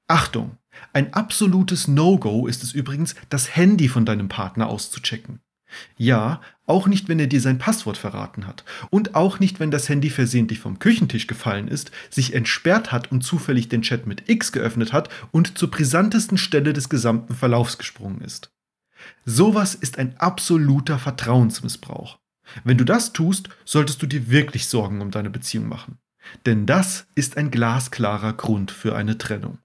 Achtung! 0.09 0.57
Ein 0.93 1.13
absolutes 1.13 1.89
No-Go 1.89 2.47
ist 2.47 2.63
es 2.63 2.73
übrigens, 2.73 3.15
das 3.29 3.57
Handy 3.57 3.89
von 3.89 4.07
deinem 4.07 4.29
Partner 4.29 4.69
auszuchecken. 4.69 5.41
Ja, 5.97 6.41
auch 6.67 6.87
nicht, 6.87 7.09
wenn 7.09 7.19
er 7.19 7.27
dir 7.27 7.41
sein 7.41 7.59
Passwort 7.59 7.97
verraten 7.97 8.47
hat. 8.47 8.65
Und 8.91 9.15
auch 9.15 9.41
nicht, 9.41 9.61
wenn 9.61 9.71
das 9.71 9.89
Handy 9.89 10.11
versehentlich 10.11 10.61
vom 10.61 10.79
Küchentisch 10.79 11.27
gefallen 11.27 11.69
ist, 11.69 11.91
sich 12.11 12.35
entsperrt 12.35 12.93
hat 12.93 13.11
und 13.11 13.23
zufällig 13.23 13.69
den 13.69 13.83
Chat 13.83 14.07
mit 14.07 14.29
X 14.29 14.53
geöffnet 14.53 14.93
hat 14.93 15.09
und 15.31 15.59
zur 15.59 15.71
brisantesten 15.71 16.39
Stelle 16.39 16.73
des 16.73 16.89
gesamten 16.89 17.35
Verlaufs 17.35 17.79
gesprungen 17.79 18.21
ist. 18.21 18.51
Sowas 19.25 19.75
ist 19.75 19.99
ein 19.99 20.17
absoluter 20.19 20.99
Vertrauensmissbrauch. 20.99 22.19
Wenn 22.65 22.79
du 22.79 22.85
das 22.85 23.13
tust, 23.13 23.49
solltest 23.65 24.03
du 24.03 24.07
dir 24.07 24.31
wirklich 24.31 24.67
Sorgen 24.67 25.01
um 25.01 25.11
deine 25.11 25.31
Beziehung 25.31 25.69
machen. 25.69 25.99
Denn 26.47 26.67
das 26.67 27.07
ist 27.15 27.37
ein 27.37 27.51
glasklarer 27.51 28.33
Grund 28.33 28.71
für 28.71 28.97
eine 28.97 29.19
Trennung. 29.19 29.59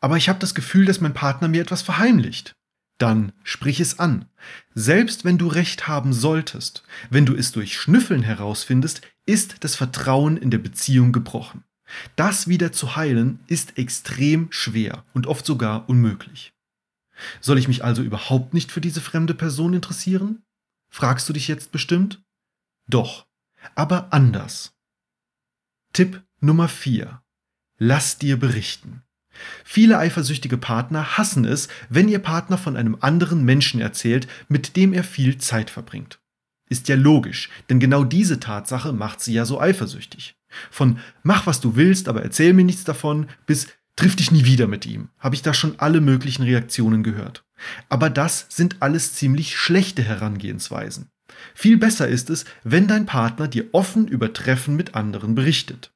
Aber 0.00 0.16
ich 0.16 0.28
habe 0.28 0.38
das 0.40 0.54
Gefühl, 0.54 0.84
dass 0.84 1.00
mein 1.00 1.14
Partner 1.14 1.48
mir 1.48 1.62
etwas 1.62 1.82
verheimlicht. 1.82 2.54
Dann 3.02 3.32
sprich 3.42 3.80
es 3.80 3.98
an. 3.98 4.26
Selbst 4.76 5.24
wenn 5.24 5.36
du 5.36 5.48
recht 5.48 5.88
haben 5.88 6.12
solltest, 6.12 6.84
wenn 7.10 7.26
du 7.26 7.34
es 7.34 7.50
durch 7.50 7.76
Schnüffeln 7.76 8.22
herausfindest, 8.22 9.02
ist 9.26 9.64
das 9.64 9.74
Vertrauen 9.74 10.36
in 10.36 10.52
der 10.52 10.58
Beziehung 10.58 11.10
gebrochen. 11.10 11.64
Das 12.14 12.46
wieder 12.46 12.70
zu 12.70 12.94
heilen 12.94 13.40
ist 13.48 13.76
extrem 13.76 14.52
schwer 14.52 15.04
und 15.14 15.26
oft 15.26 15.44
sogar 15.44 15.88
unmöglich. 15.88 16.52
Soll 17.40 17.58
ich 17.58 17.66
mich 17.66 17.82
also 17.82 18.02
überhaupt 18.02 18.54
nicht 18.54 18.70
für 18.70 18.80
diese 18.80 19.00
fremde 19.00 19.34
Person 19.34 19.74
interessieren? 19.74 20.44
Fragst 20.88 21.28
du 21.28 21.32
dich 21.32 21.48
jetzt 21.48 21.72
bestimmt? 21.72 22.22
Doch, 22.86 23.26
aber 23.74 24.12
anders. 24.12 24.76
Tipp 25.92 26.22
Nummer 26.38 26.68
4. 26.68 27.20
Lass 27.78 28.18
dir 28.18 28.38
berichten. 28.38 29.02
Viele 29.64 29.98
eifersüchtige 29.98 30.56
Partner 30.56 31.16
hassen 31.16 31.44
es, 31.44 31.68
wenn 31.88 32.08
ihr 32.08 32.18
Partner 32.18 32.58
von 32.58 32.76
einem 32.76 32.96
anderen 33.00 33.44
Menschen 33.44 33.80
erzählt, 33.80 34.26
mit 34.48 34.76
dem 34.76 34.92
er 34.92 35.04
viel 35.04 35.38
Zeit 35.38 35.70
verbringt. 35.70 36.18
Ist 36.68 36.88
ja 36.88 36.96
logisch, 36.96 37.50
denn 37.68 37.80
genau 37.80 38.04
diese 38.04 38.40
Tatsache 38.40 38.92
macht 38.92 39.20
sie 39.20 39.34
ja 39.34 39.44
so 39.44 39.60
eifersüchtig. 39.60 40.34
Von 40.70 40.98
mach 41.22 41.46
was 41.46 41.60
du 41.60 41.76
willst, 41.76 42.08
aber 42.08 42.22
erzähl 42.22 42.52
mir 42.52 42.64
nichts 42.64 42.84
davon, 42.84 43.26
bis 43.46 43.68
triff 43.96 44.16
dich 44.16 44.30
nie 44.30 44.44
wieder 44.44 44.66
mit 44.66 44.86
ihm, 44.86 45.08
habe 45.18 45.34
ich 45.34 45.42
da 45.42 45.54
schon 45.54 45.78
alle 45.78 46.00
möglichen 46.00 46.42
Reaktionen 46.42 47.02
gehört. 47.02 47.44
Aber 47.88 48.10
das 48.10 48.46
sind 48.48 48.76
alles 48.80 49.14
ziemlich 49.14 49.56
schlechte 49.56 50.02
Herangehensweisen. 50.02 51.10
Viel 51.54 51.78
besser 51.78 52.08
ist 52.08 52.30
es, 52.30 52.44
wenn 52.64 52.88
dein 52.88 53.06
Partner 53.06 53.48
dir 53.48 53.66
offen 53.72 54.06
über 54.08 54.32
Treffen 54.32 54.76
mit 54.76 54.94
anderen 54.94 55.34
berichtet. 55.34 55.91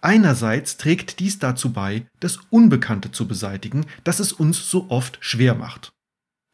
Einerseits 0.00 0.76
trägt 0.76 1.20
dies 1.20 1.38
dazu 1.38 1.72
bei, 1.72 2.06
das 2.20 2.38
Unbekannte 2.50 3.12
zu 3.12 3.28
beseitigen, 3.28 3.86
das 4.04 4.20
es 4.20 4.32
uns 4.32 4.70
so 4.70 4.86
oft 4.90 5.18
schwer 5.20 5.54
macht. 5.54 5.92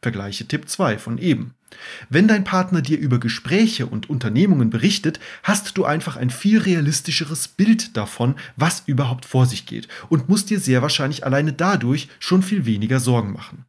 Vergleiche 0.02 0.46
Tipp 0.46 0.68
2 0.68 0.98
von 0.98 1.18
eben. 1.18 1.54
Wenn 2.08 2.28
dein 2.28 2.44
Partner 2.44 2.82
dir 2.82 2.98
über 2.98 3.18
Gespräche 3.18 3.86
und 3.86 4.08
Unternehmungen 4.08 4.70
berichtet, 4.70 5.18
hast 5.42 5.76
du 5.76 5.84
einfach 5.84 6.16
ein 6.16 6.30
viel 6.30 6.58
realistischeres 6.58 7.48
Bild 7.48 7.96
davon, 7.96 8.36
was 8.56 8.84
überhaupt 8.86 9.26
vor 9.26 9.46
sich 9.46 9.66
geht 9.66 9.88
und 10.08 10.28
musst 10.28 10.50
dir 10.50 10.60
sehr 10.60 10.82
wahrscheinlich 10.82 11.26
alleine 11.26 11.52
dadurch 11.52 12.08
schon 12.20 12.42
viel 12.42 12.64
weniger 12.64 13.00
Sorgen 13.00 13.32
machen. 13.32 13.64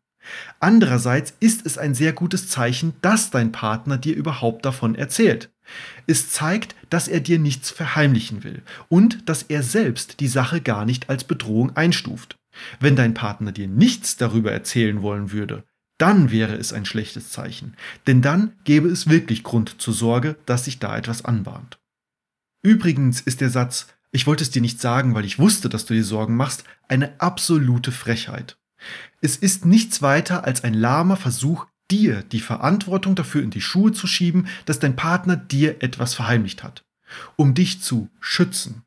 Andererseits 0.59 1.33
ist 1.39 1.65
es 1.65 1.77
ein 1.77 1.95
sehr 1.95 2.13
gutes 2.13 2.47
Zeichen, 2.47 2.93
dass 3.01 3.31
dein 3.31 3.51
Partner 3.51 3.97
dir 3.97 4.15
überhaupt 4.15 4.65
davon 4.65 4.95
erzählt. 4.95 5.49
Es 6.07 6.29
zeigt, 6.29 6.75
dass 6.89 7.07
er 7.07 7.19
dir 7.19 7.39
nichts 7.39 7.69
verheimlichen 7.69 8.43
will 8.43 8.61
und 8.87 9.29
dass 9.29 9.43
er 9.43 9.63
selbst 9.63 10.19
die 10.19 10.27
Sache 10.27 10.61
gar 10.61 10.85
nicht 10.85 11.09
als 11.09 11.23
Bedrohung 11.23 11.75
einstuft. 11.75 12.35
Wenn 12.79 12.95
dein 12.95 13.13
Partner 13.13 13.51
dir 13.51 13.67
nichts 13.67 14.17
darüber 14.17 14.51
erzählen 14.51 15.01
wollen 15.01 15.31
würde, 15.31 15.63
dann 15.97 16.31
wäre 16.31 16.55
es 16.55 16.73
ein 16.73 16.85
schlechtes 16.85 17.29
Zeichen, 17.29 17.75
denn 18.07 18.21
dann 18.21 18.53
gäbe 18.63 18.87
es 18.87 19.09
wirklich 19.09 19.43
Grund 19.43 19.81
zur 19.81 19.93
Sorge, 19.93 20.37
dass 20.45 20.65
sich 20.65 20.79
da 20.79 20.97
etwas 20.97 21.25
anbahnt. 21.25 21.77
Übrigens 22.61 23.21
ist 23.21 23.41
der 23.41 23.49
Satz, 23.49 23.87
ich 24.11 24.25
wollte 24.25 24.43
es 24.43 24.49
dir 24.49 24.61
nicht 24.61 24.81
sagen, 24.81 25.13
weil 25.13 25.25
ich 25.25 25.39
wusste, 25.39 25.69
dass 25.69 25.85
du 25.85 25.93
dir 25.93 26.03
Sorgen 26.03 26.35
machst, 26.35 26.63
eine 26.87 27.19
absolute 27.19 27.91
Frechheit. 27.91 28.57
Es 29.21 29.35
ist 29.35 29.65
nichts 29.65 30.01
weiter 30.01 30.45
als 30.45 30.63
ein 30.63 30.73
lahmer 30.73 31.17
Versuch, 31.17 31.67
dir 31.91 32.23
die 32.23 32.39
Verantwortung 32.39 33.15
dafür 33.15 33.43
in 33.43 33.49
die 33.49 33.61
Schuhe 33.61 33.91
zu 33.91 34.07
schieben, 34.07 34.47
dass 34.65 34.79
dein 34.79 34.95
Partner 34.95 35.35
dir 35.35 35.81
etwas 35.83 36.13
verheimlicht 36.13 36.63
hat, 36.63 36.83
um 37.35 37.53
dich 37.53 37.81
zu 37.81 38.09
schützen. 38.19 38.83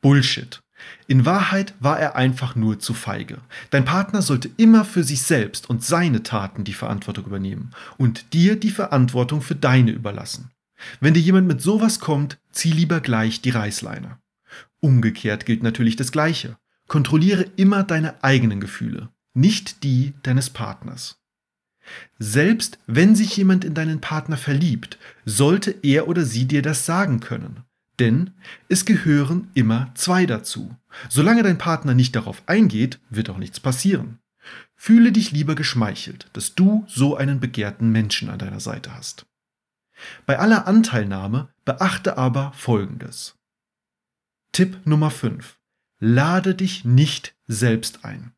Bullshit. 0.00 0.60
In 1.06 1.24
Wahrheit 1.24 1.74
war 1.80 1.98
er 1.98 2.16
einfach 2.16 2.56
nur 2.56 2.78
zu 2.78 2.94
feige. 2.94 3.38
Dein 3.70 3.84
Partner 3.84 4.22
sollte 4.22 4.50
immer 4.56 4.84
für 4.84 5.04
sich 5.04 5.22
selbst 5.22 5.70
und 5.70 5.82
seine 5.82 6.22
Taten 6.22 6.64
die 6.64 6.74
Verantwortung 6.74 7.26
übernehmen 7.26 7.70
und 7.96 8.32
dir 8.34 8.56
die 8.56 8.70
Verantwortung 8.70 9.40
für 9.40 9.54
deine 9.54 9.92
überlassen. 9.92 10.50
Wenn 11.00 11.14
dir 11.14 11.20
jemand 11.20 11.46
mit 11.46 11.62
sowas 11.62 12.00
kommt, 12.00 12.38
zieh 12.52 12.72
lieber 12.72 13.00
gleich 13.00 13.40
die 13.40 13.50
Reißleine. 13.50 14.18
Umgekehrt 14.80 15.46
gilt 15.46 15.62
natürlich 15.62 15.96
das 15.96 16.12
Gleiche. 16.12 16.58
Kontrolliere 16.86 17.46
immer 17.56 17.82
deine 17.82 18.22
eigenen 18.22 18.60
Gefühle, 18.60 19.08
nicht 19.32 19.82
die 19.84 20.12
deines 20.22 20.50
Partners. 20.50 21.23
Selbst 22.18 22.78
wenn 22.86 23.14
sich 23.14 23.36
jemand 23.36 23.64
in 23.64 23.74
deinen 23.74 24.00
Partner 24.00 24.36
verliebt, 24.36 24.98
sollte 25.24 25.74
er 25.82 26.08
oder 26.08 26.24
sie 26.24 26.46
dir 26.46 26.62
das 26.62 26.86
sagen 26.86 27.20
können. 27.20 27.64
Denn 27.98 28.32
es 28.68 28.84
gehören 28.84 29.48
immer 29.54 29.90
zwei 29.94 30.26
dazu. 30.26 30.74
Solange 31.08 31.42
dein 31.42 31.58
Partner 31.58 31.94
nicht 31.94 32.16
darauf 32.16 32.42
eingeht, 32.46 32.98
wird 33.10 33.30
auch 33.30 33.38
nichts 33.38 33.60
passieren. 33.60 34.18
Fühle 34.74 35.12
dich 35.12 35.30
lieber 35.30 35.54
geschmeichelt, 35.54 36.28
dass 36.32 36.54
du 36.54 36.84
so 36.88 37.16
einen 37.16 37.40
begehrten 37.40 37.90
Menschen 37.90 38.28
an 38.28 38.38
deiner 38.38 38.60
Seite 38.60 38.94
hast. 38.94 39.26
Bei 40.26 40.38
aller 40.38 40.66
Anteilnahme 40.66 41.48
beachte 41.64 42.18
aber 42.18 42.52
Folgendes. 42.54 43.36
Tipp 44.52 44.78
Nummer 44.84 45.10
5. 45.10 45.58
Lade 46.00 46.54
dich 46.54 46.84
nicht 46.84 47.34
selbst 47.46 48.04
ein. 48.04 48.32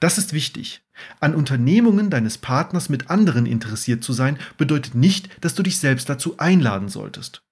Das 0.00 0.18
ist 0.18 0.32
wichtig. 0.32 0.82
An 1.20 1.34
Unternehmungen 1.34 2.10
deines 2.10 2.38
Partners 2.38 2.88
mit 2.88 3.10
anderen 3.10 3.46
interessiert 3.46 4.04
zu 4.04 4.12
sein, 4.12 4.38
bedeutet 4.58 4.94
nicht, 4.94 5.28
dass 5.44 5.54
du 5.54 5.62
dich 5.62 5.78
selbst 5.78 6.08
dazu 6.08 6.38
einladen 6.38 6.88
solltest. 6.88 7.42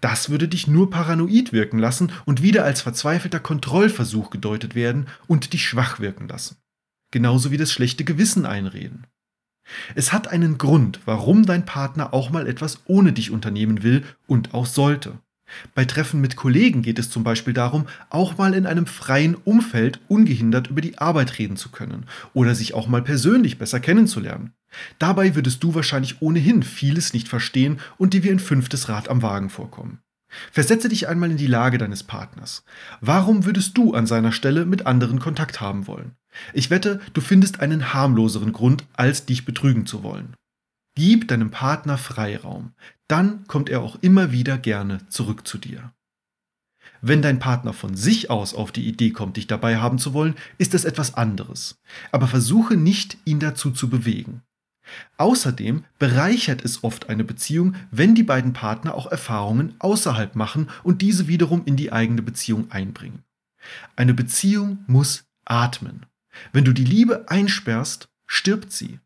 Das 0.00 0.30
würde 0.30 0.48
dich 0.48 0.66
nur 0.66 0.90
paranoid 0.90 1.52
wirken 1.52 1.78
lassen 1.78 2.12
und 2.24 2.42
wieder 2.42 2.64
als 2.64 2.80
verzweifelter 2.80 3.40
Kontrollversuch 3.40 4.30
gedeutet 4.30 4.74
werden 4.74 5.06
und 5.26 5.52
dich 5.52 5.64
schwach 5.66 6.00
wirken 6.00 6.28
lassen. 6.28 6.56
Genauso 7.10 7.50
wie 7.50 7.56
das 7.56 7.72
schlechte 7.72 8.04
Gewissen 8.04 8.46
einreden. 8.46 9.06
Es 9.94 10.12
hat 10.12 10.28
einen 10.28 10.58
Grund, 10.58 11.00
warum 11.04 11.44
dein 11.44 11.64
Partner 11.64 12.14
auch 12.14 12.30
mal 12.30 12.46
etwas 12.46 12.80
ohne 12.86 13.12
dich 13.12 13.30
unternehmen 13.30 13.82
will 13.82 14.04
und 14.26 14.54
auch 14.54 14.66
sollte. 14.66 15.18
Bei 15.74 15.84
Treffen 15.84 16.20
mit 16.20 16.36
Kollegen 16.36 16.82
geht 16.82 16.98
es 16.98 17.10
zum 17.10 17.24
Beispiel 17.24 17.52
darum, 17.52 17.86
auch 18.10 18.36
mal 18.38 18.54
in 18.54 18.66
einem 18.66 18.86
freien 18.86 19.34
Umfeld 19.34 20.00
ungehindert 20.08 20.68
über 20.68 20.80
die 20.80 20.98
Arbeit 20.98 21.38
reden 21.38 21.56
zu 21.56 21.70
können 21.70 22.06
oder 22.34 22.54
sich 22.54 22.74
auch 22.74 22.88
mal 22.88 23.02
persönlich 23.02 23.58
besser 23.58 23.80
kennenzulernen. 23.80 24.52
Dabei 24.98 25.34
würdest 25.34 25.62
du 25.62 25.74
wahrscheinlich 25.74 26.20
ohnehin 26.20 26.62
vieles 26.62 27.12
nicht 27.12 27.28
verstehen 27.28 27.80
und 27.98 28.14
dir 28.14 28.24
wie 28.24 28.30
ein 28.30 28.38
fünftes 28.38 28.88
Rad 28.88 29.08
am 29.08 29.22
Wagen 29.22 29.50
vorkommen. 29.50 30.00
Versetze 30.52 30.88
dich 30.88 31.08
einmal 31.08 31.30
in 31.30 31.36
die 31.36 31.46
Lage 31.46 31.78
deines 31.78 32.02
Partners. 32.02 32.64
Warum 33.00 33.44
würdest 33.44 33.78
du 33.78 33.94
an 33.94 34.06
seiner 34.06 34.32
Stelle 34.32 34.66
mit 34.66 34.86
anderen 34.86 35.20
Kontakt 35.20 35.60
haben 35.60 35.86
wollen? 35.86 36.16
Ich 36.52 36.68
wette, 36.68 37.00
du 37.14 37.20
findest 37.20 37.60
einen 37.60 37.94
harmloseren 37.94 38.52
Grund, 38.52 38.84
als 38.94 39.24
dich 39.24 39.44
betrügen 39.44 39.86
zu 39.86 40.02
wollen. 40.02 40.34
Gib 40.96 41.28
deinem 41.28 41.50
Partner 41.50 41.98
Freiraum, 41.98 42.72
dann 43.06 43.46
kommt 43.46 43.68
er 43.68 43.82
auch 43.82 43.98
immer 44.00 44.32
wieder 44.32 44.56
gerne 44.56 45.06
zurück 45.08 45.46
zu 45.46 45.58
dir. 45.58 45.92
Wenn 47.02 47.20
dein 47.20 47.38
Partner 47.38 47.74
von 47.74 47.94
sich 47.94 48.30
aus 48.30 48.54
auf 48.54 48.72
die 48.72 48.88
Idee 48.88 49.10
kommt, 49.10 49.36
dich 49.36 49.46
dabei 49.46 49.76
haben 49.76 49.98
zu 49.98 50.14
wollen, 50.14 50.34
ist 50.56 50.72
es 50.72 50.86
etwas 50.86 51.14
anderes. 51.14 51.78
Aber 52.12 52.26
versuche 52.26 52.78
nicht, 52.78 53.18
ihn 53.26 53.40
dazu 53.40 53.70
zu 53.70 53.90
bewegen. 53.90 54.40
Außerdem 55.18 55.84
bereichert 55.98 56.64
es 56.64 56.82
oft 56.82 57.10
eine 57.10 57.24
Beziehung, 57.24 57.74
wenn 57.90 58.14
die 58.14 58.22
beiden 58.22 58.54
Partner 58.54 58.94
auch 58.94 59.06
Erfahrungen 59.06 59.74
außerhalb 59.78 60.34
machen 60.34 60.70
und 60.82 61.02
diese 61.02 61.28
wiederum 61.28 61.62
in 61.66 61.76
die 61.76 61.92
eigene 61.92 62.22
Beziehung 62.22 62.70
einbringen. 62.70 63.22
Eine 63.96 64.14
Beziehung 64.14 64.78
muss 64.86 65.26
atmen. 65.44 66.06
Wenn 66.52 66.64
du 66.64 66.72
die 66.72 66.84
Liebe 66.84 67.28
einsperrst, 67.28 68.08
stirbt 68.26 68.72
sie. 68.72 69.00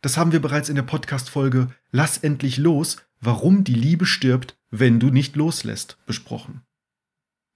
Das 0.00 0.16
haben 0.16 0.32
wir 0.32 0.40
bereits 0.40 0.68
in 0.68 0.76
der 0.76 0.82
Podcast-Folge 0.82 1.74
Lass 1.90 2.18
endlich 2.18 2.56
los, 2.56 2.98
warum 3.20 3.64
die 3.64 3.74
Liebe 3.74 4.06
stirbt, 4.06 4.56
wenn 4.70 5.00
du 5.00 5.10
nicht 5.10 5.34
loslässt, 5.34 5.98
besprochen. 6.06 6.62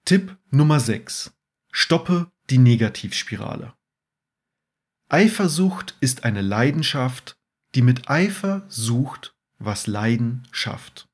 Tipp 0.05 0.37
Nummer 0.51 0.81
6. 0.81 1.33
Stoppe 1.71 2.31
die 2.51 2.59
Negativspirale. 2.59 3.75
Eifersucht 5.09 5.97
ist 6.01 6.25
eine 6.25 6.43
Leidenschaft, 6.43 7.39
die 7.75 7.83
mit 7.83 8.11
Eifer 8.11 8.65
sucht, 8.69 9.35
was 9.59 9.87
Leiden 9.87 10.49
schafft. 10.51 11.09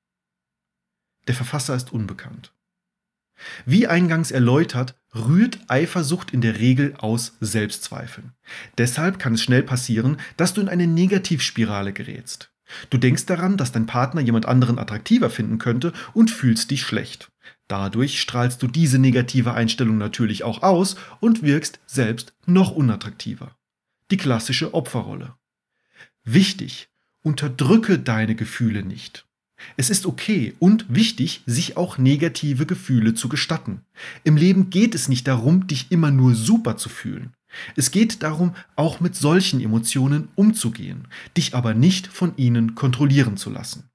Der 1.27 1.35
Verfasser 1.35 1.75
ist 1.75 1.93
unbekannt. 1.93 2.55
Wie 3.67 3.87
eingangs 3.87 4.31
erläutert, 4.31 4.98
rührt 5.15 5.59
Eifersucht 5.69 6.33
in 6.33 6.41
der 6.41 6.59
Regel 6.59 6.95
aus 6.99 7.37
Selbstzweifeln. 7.41 8.33
Deshalb 8.77 9.19
kann 9.19 9.35
es 9.35 9.43
schnell 9.43 9.63
passieren, 9.63 10.19
dass 10.37 10.55
du 10.55 10.61
in 10.61 10.69
eine 10.69 10.87
Negativspirale 10.87 11.93
gerätst. 11.93 12.53
Du 12.91 12.99
denkst 12.99 13.27
daran, 13.27 13.57
dass 13.57 13.73
dein 13.73 13.87
Partner 13.87 14.21
jemand 14.21 14.47
anderen 14.47 14.79
attraktiver 14.79 15.31
finden 15.31 15.59
könnte 15.59 15.93
und 16.13 16.31
fühlst 16.31 16.71
dich 16.71 16.83
schlecht. 16.83 17.31
Dadurch 17.67 18.21
strahlst 18.21 18.63
du 18.63 18.67
diese 18.67 18.99
negative 18.99 19.55
Einstellung 19.55 19.99
natürlich 19.99 20.45
auch 20.45 20.63
aus 20.63 20.97
und 21.21 21.43
wirkst 21.43 21.81
selbst 21.87 22.35
noch 22.47 22.71
unattraktiver. 22.71 23.57
Die 24.11 24.17
klassische 24.17 24.75
Opferrolle. 24.75 25.35
Wichtig, 26.25 26.89
unterdrücke 27.23 27.99
deine 27.99 28.35
Gefühle 28.35 28.83
nicht. 28.83 29.28
Es 29.77 29.91
ist 29.91 30.07
okay 30.07 30.55
und 30.59 30.87
wichtig, 30.89 31.43
sich 31.47 31.77
auch 31.77 31.99
negative 31.99 32.67
Gefühle 32.67 33.15
zu 33.15 33.29
gestatten. 33.29 33.83
Im 34.25 34.37
Leben 34.37 34.71
geht 34.71 34.95
es 34.95 35.09
nicht 35.09 35.27
darum, 35.27 35.67
dich 35.67 35.91
immer 35.91 36.11
nur 36.11 36.35
super 36.35 36.77
zu 36.77 36.89
fühlen. 36.89 37.35
Es 37.77 37.91
geht 37.91 38.23
darum, 38.23 38.55
auch 38.77 39.01
mit 39.01 39.17
solchen 39.17 39.61
Emotionen 39.61 40.29
umzugehen, 40.35 41.09
dich 41.37 41.55
aber 41.55 41.75
nicht 41.75 42.07
von 42.07 42.37
ihnen 42.37 42.75
kontrollieren 42.75 43.37
zu 43.37 43.51
lassen. 43.51 43.91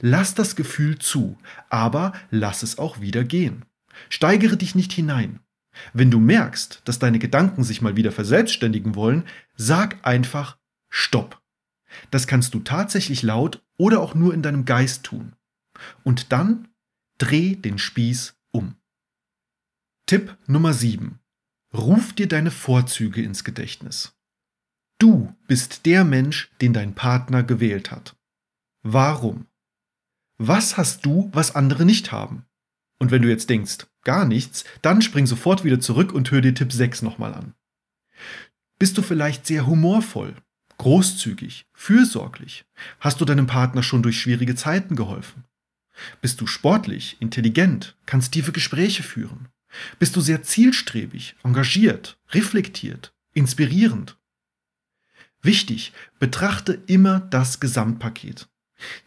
Lass 0.00 0.34
das 0.34 0.56
Gefühl 0.56 0.98
zu, 0.98 1.36
aber 1.68 2.12
lass 2.30 2.62
es 2.62 2.78
auch 2.78 3.00
wieder 3.00 3.24
gehen. 3.24 3.64
Steigere 4.08 4.56
dich 4.56 4.74
nicht 4.74 4.92
hinein. 4.92 5.40
Wenn 5.92 6.10
du 6.10 6.18
merkst, 6.18 6.82
dass 6.86 6.98
deine 6.98 7.18
Gedanken 7.18 7.62
sich 7.62 7.82
mal 7.82 7.96
wieder 7.96 8.12
verselbstständigen 8.12 8.94
wollen, 8.94 9.24
sag 9.56 9.98
einfach 10.06 10.56
Stopp. 10.88 11.42
Das 12.10 12.26
kannst 12.26 12.54
du 12.54 12.60
tatsächlich 12.60 13.22
laut 13.22 13.62
oder 13.78 14.00
auch 14.00 14.14
nur 14.14 14.34
in 14.34 14.42
deinem 14.42 14.64
Geist 14.64 15.04
tun. 15.04 15.34
Und 16.04 16.32
dann 16.32 16.68
dreh 17.18 17.54
den 17.54 17.78
Spieß 17.78 18.34
um. 18.52 18.76
Tipp 20.06 20.36
Nummer 20.46 20.72
7. 20.72 21.18
Ruf 21.74 22.12
dir 22.12 22.28
deine 22.28 22.50
Vorzüge 22.50 23.22
ins 23.22 23.44
Gedächtnis. 23.44 24.16
Du 24.98 25.34
bist 25.46 25.84
der 25.84 26.04
Mensch, 26.04 26.50
den 26.60 26.72
dein 26.72 26.94
Partner 26.94 27.42
gewählt 27.42 27.90
hat. 27.90 28.16
Warum? 28.82 29.46
Was 30.38 30.76
hast 30.76 31.04
du, 31.04 31.30
was 31.32 31.54
andere 31.54 31.84
nicht 31.84 32.12
haben? 32.12 32.46
Und 32.98 33.10
wenn 33.10 33.22
du 33.22 33.28
jetzt 33.28 33.50
denkst, 33.50 33.86
gar 34.04 34.24
nichts, 34.24 34.64
dann 34.80 35.02
spring 35.02 35.26
sofort 35.26 35.64
wieder 35.64 35.80
zurück 35.80 36.12
und 36.12 36.30
hör 36.30 36.40
dir 36.40 36.54
Tipp 36.54 36.72
6 36.72 37.02
nochmal 37.02 37.34
an. 37.34 37.54
Bist 38.78 38.96
du 38.96 39.02
vielleicht 39.02 39.46
sehr 39.46 39.66
humorvoll, 39.66 40.34
großzügig, 40.78 41.66
fürsorglich? 41.72 42.64
Hast 43.00 43.20
du 43.20 43.24
deinem 43.24 43.46
Partner 43.46 43.82
schon 43.82 44.02
durch 44.02 44.20
schwierige 44.20 44.54
Zeiten 44.54 44.96
geholfen? 44.96 45.44
Bist 46.20 46.40
du 46.40 46.46
sportlich, 46.46 47.16
intelligent, 47.20 47.96
kannst 48.06 48.32
tiefe 48.32 48.52
Gespräche 48.52 49.02
führen? 49.02 49.48
Bist 49.98 50.16
du 50.16 50.20
sehr 50.20 50.42
zielstrebig, 50.42 51.36
engagiert, 51.42 52.18
reflektiert, 52.30 53.12
inspirierend? 53.32 54.16
Wichtig, 55.42 55.92
betrachte 56.18 56.82
immer 56.86 57.20
das 57.20 57.60
Gesamtpaket. 57.60 58.48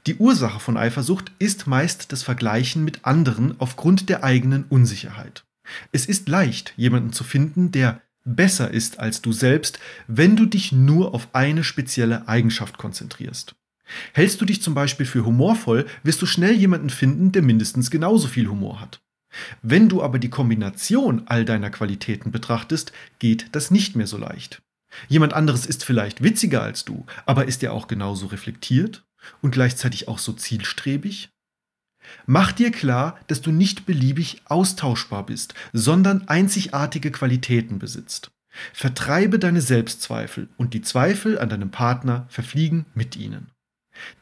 Die 0.08 0.16
Ursache 0.16 0.60
von 0.60 0.78
Eifersucht 0.78 1.32
ist 1.38 1.68
meist 1.68 2.12
das 2.12 2.24
Vergleichen 2.24 2.84
mit 2.84 3.06
anderen 3.06 3.60
aufgrund 3.60 4.10
der 4.10 4.24
eigenen 4.24 4.64
Unsicherheit. 4.64 5.46
Es 5.92 6.08
ist 6.08 6.28
leicht, 6.28 6.74
jemanden 6.76 7.14
zu 7.14 7.24
finden, 7.24 7.72
der 7.72 8.02
besser 8.36 8.72
ist 8.72 9.00
als 9.00 9.22
du 9.22 9.32
selbst, 9.32 9.80
wenn 10.08 10.36
du 10.36 10.46
dich 10.46 10.72
nur 10.72 11.14
auf 11.14 11.30
eine 11.34 11.64
spezielle 11.64 12.28
Eigenschaft 12.28 12.78
konzentrierst. 12.78 13.56
Hältst 14.14 14.40
du 14.40 14.46
dich 14.46 14.62
zum 14.62 14.74
Beispiel 14.74 15.06
für 15.06 15.26
humorvoll, 15.26 15.86
wirst 16.04 16.22
du 16.22 16.26
schnell 16.26 16.54
jemanden 16.54 16.90
finden, 16.90 17.32
der 17.32 17.42
mindestens 17.42 17.90
genauso 17.90 18.28
viel 18.28 18.48
Humor 18.48 18.80
hat. 18.80 19.02
Wenn 19.62 19.90
du 19.90 20.02
aber 20.02 20.20
die 20.20 20.30
Kombination 20.30 21.24
all 21.26 21.46
deiner 21.46 21.70
Qualitäten 21.70 22.32
betrachtest, 22.32 22.92
geht 23.20 23.48
das 23.52 23.72
nicht 23.72 23.96
mehr 23.96 24.08
so 24.08 24.18
leicht. 24.18 24.62
Jemand 25.08 25.34
anderes 25.34 25.66
ist 25.66 25.86
vielleicht 25.86 26.24
witziger 26.24 26.64
als 26.64 26.86
du, 26.86 27.06
aber 27.26 27.46
ist 27.46 27.62
er 27.64 27.74
auch 27.74 27.88
genauso 27.88 28.28
reflektiert 28.28 29.04
und 29.42 29.52
gleichzeitig 29.52 30.08
auch 30.08 30.18
so 30.18 30.34
zielstrebig? 30.34 31.30
Mach 32.26 32.52
dir 32.52 32.72
klar, 32.72 33.20
dass 33.28 33.42
du 33.42 33.52
nicht 33.52 33.86
beliebig 33.86 34.42
austauschbar 34.46 35.26
bist, 35.26 35.54
sondern 35.74 36.28
einzigartige 36.28 37.12
Qualitäten 37.12 37.80
besitzt. 37.80 38.32
Vertreibe 38.74 39.40
deine 39.40 39.62
Selbstzweifel 39.62 40.50
und 40.58 40.74
die 40.74 40.82
Zweifel 40.82 41.40
an 41.40 41.50
deinem 41.50 41.72
Partner 41.72 42.26
verfliegen 42.30 42.86
mit 42.94 43.16
ihnen. 43.16 43.52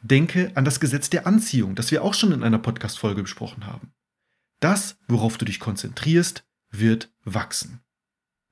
Denke 0.02 0.52
an 0.54 0.64
das 0.64 0.80
Gesetz 0.80 1.10
der 1.10 1.26
Anziehung, 1.26 1.74
das 1.74 1.90
wir 1.90 2.02
auch 2.02 2.14
schon 2.14 2.32
in 2.32 2.42
einer 2.42 2.58
Podcast-Folge 2.58 3.22
besprochen 3.22 3.66
haben. 3.66 3.92
Das, 4.60 4.96
worauf 5.06 5.38
du 5.38 5.44
dich 5.44 5.60
konzentrierst, 5.60 6.44
wird 6.70 7.10
wachsen. 7.24 7.80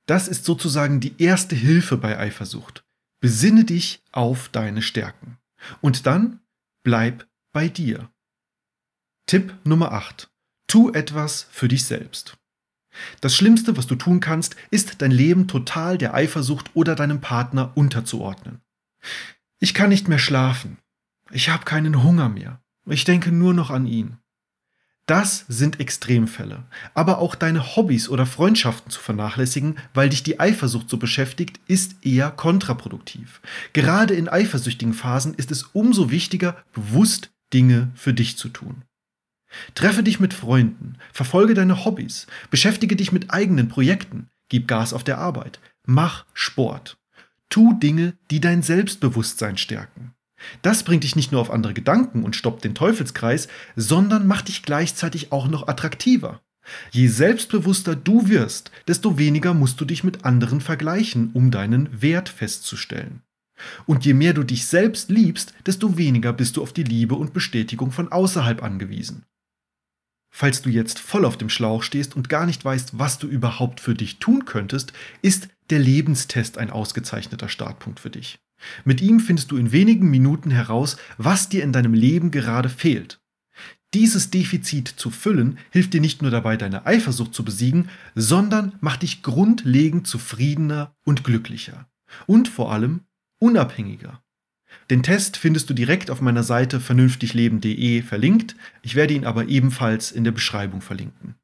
Das 0.05 0.27
ist 0.27 0.45
sozusagen 0.45 0.99
die 0.99 1.21
erste 1.21 1.55
Hilfe 1.55 1.97
bei 1.97 2.17
Eifersucht. 2.17 2.85
Besinne 3.19 3.65
dich 3.65 4.01
auf 4.11 4.49
deine 4.49 4.81
Stärken. 4.81 5.37
Und 5.81 6.05
dann 6.05 6.39
bleib 6.83 7.27
bei 7.51 7.67
dir. 7.67 8.09
Tipp 9.29 9.53
Nummer 9.65 9.91
8. 9.91 10.29
Tu 10.67 10.89
etwas 10.91 11.47
für 11.51 11.67
dich 11.67 11.83
selbst. 11.83 12.37
Das 13.19 13.35
Schlimmste, 13.35 13.75
was 13.75 13.85
du 13.85 13.95
tun 13.95 14.21
kannst, 14.21 14.55
ist 14.71 15.01
dein 15.01 15.11
Leben 15.11 15.49
total 15.49 15.97
der 15.97 16.13
Eifersucht 16.13 16.71
oder 16.75 16.95
deinem 16.95 17.19
Partner 17.19 17.73
unterzuordnen. 17.75 18.61
Ich 19.59 19.73
kann 19.73 19.89
nicht 19.89 20.07
mehr 20.07 20.17
schlafen. 20.17 20.77
Ich 21.29 21.49
habe 21.49 21.65
keinen 21.65 22.03
Hunger 22.03 22.29
mehr. 22.29 22.61
Ich 22.85 23.03
denke 23.03 23.33
nur 23.33 23.53
noch 23.53 23.69
an 23.69 23.85
ihn. 23.85 24.17
Das 25.07 25.43
sind 25.49 25.81
Extremfälle. 25.81 26.63
Aber 26.93 27.17
auch 27.17 27.35
deine 27.35 27.75
Hobbys 27.75 28.07
oder 28.07 28.25
Freundschaften 28.25 28.91
zu 28.91 29.01
vernachlässigen, 29.01 29.77
weil 29.93 30.07
dich 30.07 30.23
die 30.23 30.39
Eifersucht 30.39 30.89
so 30.89 30.95
beschäftigt, 30.95 31.59
ist 31.67 31.97
eher 32.01 32.31
kontraproduktiv. 32.31 33.41
Gerade 33.73 34.13
in 34.13 34.29
eifersüchtigen 34.29 34.93
Phasen 34.93 35.33
ist 35.33 35.51
es 35.51 35.63
umso 35.63 36.11
wichtiger, 36.11 36.63
bewusst 36.71 37.29
Dinge 37.53 37.91
für 37.93 38.13
dich 38.13 38.37
zu 38.37 38.47
tun. 38.47 38.83
Treffe 39.75 40.03
dich 40.03 40.19
mit 40.19 40.33
Freunden, 40.33 40.97
verfolge 41.13 41.53
deine 41.53 41.85
Hobbys, 41.85 42.27
beschäftige 42.49 42.95
dich 42.95 43.11
mit 43.11 43.31
eigenen 43.31 43.67
Projekten, 43.67 44.29
gib 44.49 44.67
Gas 44.67 44.93
auf 44.93 45.03
der 45.03 45.17
Arbeit, 45.17 45.59
mach 45.85 46.25
Sport. 46.33 46.97
Tu 47.49 47.73
Dinge, 47.73 48.13
die 48.29 48.41
dein 48.41 48.61
Selbstbewusstsein 48.61 49.57
stärken. 49.57 50.13
Das 50.61 50.83
bringt 50.83 51.03
dich 51.03 51.15
nicht 51.15 51.31
nur 51.31 51.41
auf 51.41 51.49
andere 51.49 51.73
Gedanken 51.73 52.23
und 52.23 52.35
stoppt 52.35 52.63
den 52.63 52.75
Teufelskreis, 52.75 53.47
sondern 53.75 54.27
macht 54.27 54.49
dich 54.49 54.63
gleichzeitig 54.63 55.31
auch 55.31 55.47
noch 55.47 55.67
attraktiver. 55.67 56.41
Je 56.91 57.07
selbstbewusster 57.07 57.95
du 57.95 58.27
wirst, 58.27 58.71
desto 58.87 59.17
weniger 59.17 59.53
musst 59.53 59.79
du 59.79 59.85
dich 59.85 60.03
mit 60.03 60.25
anderen 60.25 60.61
vergleichen, 60.61 61.31
um 61.33 61.49
deinen 61.49 62.01
Wert 62.01 62.29
festzustellen. 62.29 63.21
Und 63.85 64.05
je 64.05 64.13
mehr 64.13 64.33
du 64.33 64.43
dich 64.43 64.65
selbst 64.65 65.09
liebst, 65.09 65.53
desto 65.65 65.97
weniger 65.97 66.33
bist 66.33 66.57
du 66.57 66.61
auf 66.61 66.73
die 66.73 66.83
Liebe 66.83 67.15
und 67.15 67.33
Bestätigung 67.33 67.91
von 67.91 68.11
außerhalb 68.11 68.61
angewiesen. 68.61 69.23
Falls 70.39 70.61
du 70.61 70.69
jetzt 70.69 70.99
voll 70.99 71.25
auf 71.25 71.35
dem 71.35 71.49
Schlauch 71.49 71.81
stehst 71.81 72.15
und 72.15 72.29
gar 72.29 72.45
nicht 72.45 72.63
weißt, 72.63 72.99
was 72.99 73.17
du 73.17 73.25
überhaupt 73.25 73.79
für 73.79 73.95
dich 73.95 74.19
tun 74.19 74.45
könntest, 74.45 74.93
ist 75.23 75.49
der 75.71 75.79
Lebenstest 75.79 76.59
ein 76.59 76.69
ausgezeichneter 76.69 77.49
Startpunkt 77.49 77.99
für 77.99 78.11
dich. 78.11 78.37
Mit 78.85 79.01
ihm 79.01 79.19
findest 79.19 79.49
du 79.49 79.57
in 79.57 79.71
wenigen 79.71 80.11
Minuten 80.11 80.51
heraus, 80.51 80.97
was 81.17 81.49
dir 81.49 81.63
in 81.63 81.73
deinem 81.73 81.95
Leben 81.95 82.29
gerade 82.29 82.69
fehlt. 82.69 83.19
Dieses 83.95 84.29
Defizit 84.29 84.87
zu 84.87 85.09
füllen 85.09 85.57
hilft 85.71 85.95
dir 85.95 86.01
nicht 86.01 86.21
nur 86.21 86.29
dabei, 86.29 86.55
deine 86.55 86.85
Eifersucht 86.85 87.33
zu 87.33 87.43
besiegen, 87.43 87.89
sondern 88.13 88.75
macht 88.79 89.01
dich 89.01 89.23
grundlegend 89.23 90.05
zufriedener 90.05 90.95
und 91.03 91.23
glücklicher. 91.23 91.89
Und 92.27 92.47
vor 92.47 92.71
allem 92.71 93.01
unabhängiger. 93.39 94.21
Den 94.89 95.03
Test 95.03 95.37
findest 95.37 95.69
du 95.69 95.73
direkt 95.73 96.09
auf 96.09 96.21
meiner 96.21 96.43
Seite 96.43 96.79
vernünftigleben.de 96.79 98.01
verlinkt, 98.01 98.55
ich 98.81 98.95
werde 98.95 99.13
ihn 99.13 99.25
aber 99.25 99.47
ebenfalls 99.47 100.11
in 100.11 100.23
der 100.23 100.31
Beschreibung 100.31 100.81
verlinken. 100.81 101.35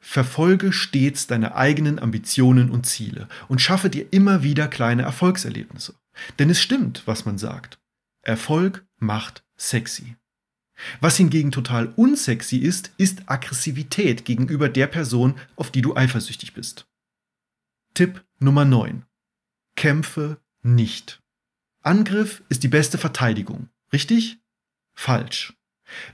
Verfolge 0.00 0.72
stets 0.72 1.28
deine 1.28 1.54
eigenen 1.54 2.00
Ambitionen 2.00 2.70
und 2.70 2.86
Ziele 2.86 3.28
und 3.48 3.60
schaffe 3.60 3.88
dir 3.88 4.12
immer 4.12 4.42
wieder 4.42 4.66
kleine 4.66 5.02
Erfolgserlebnisse. 5.02 5.94
Denn 6.38 6.50
es 6.50 6.60
stimmt, 6.60 7.02
was 7.06 7.24
man 7.24 7.38
sagt. 7.38 7.78
Erfolg 8.22 8.84
macht 8.98 9.44
sexy. 9.56 10.16
Was 11.00 11.16
hingegen 11.16 11.52
total 11.52 11.92
unsexy 11.96 12.56
ist, 12.56 12.92
ist 12.96 13.22
Aggressivität 13.26 14.24
gegenüber 14.24 14.68
der 14.68 14.88
Person, 14.88 15.38
auf 15.54 15.70
die 15.70 15.82
du 15.82 15.94
eifersüchtig 15.96 16.54
bist. 16.54 16.86
Tipp 17.94 18.24
Nummer 18.40 18.64
9. 18.64 19.04
Kämpfe 19.76 20.38
nicht. 20.62 21.21
Angriff 21.82 22.42
ist 22.48 22.62
die 22.62 22.68
beste 22.68 22.96
Verteidigung. 22.96 23.68
Richtig? 23.92 24.38
Falsch. 24.94 25.54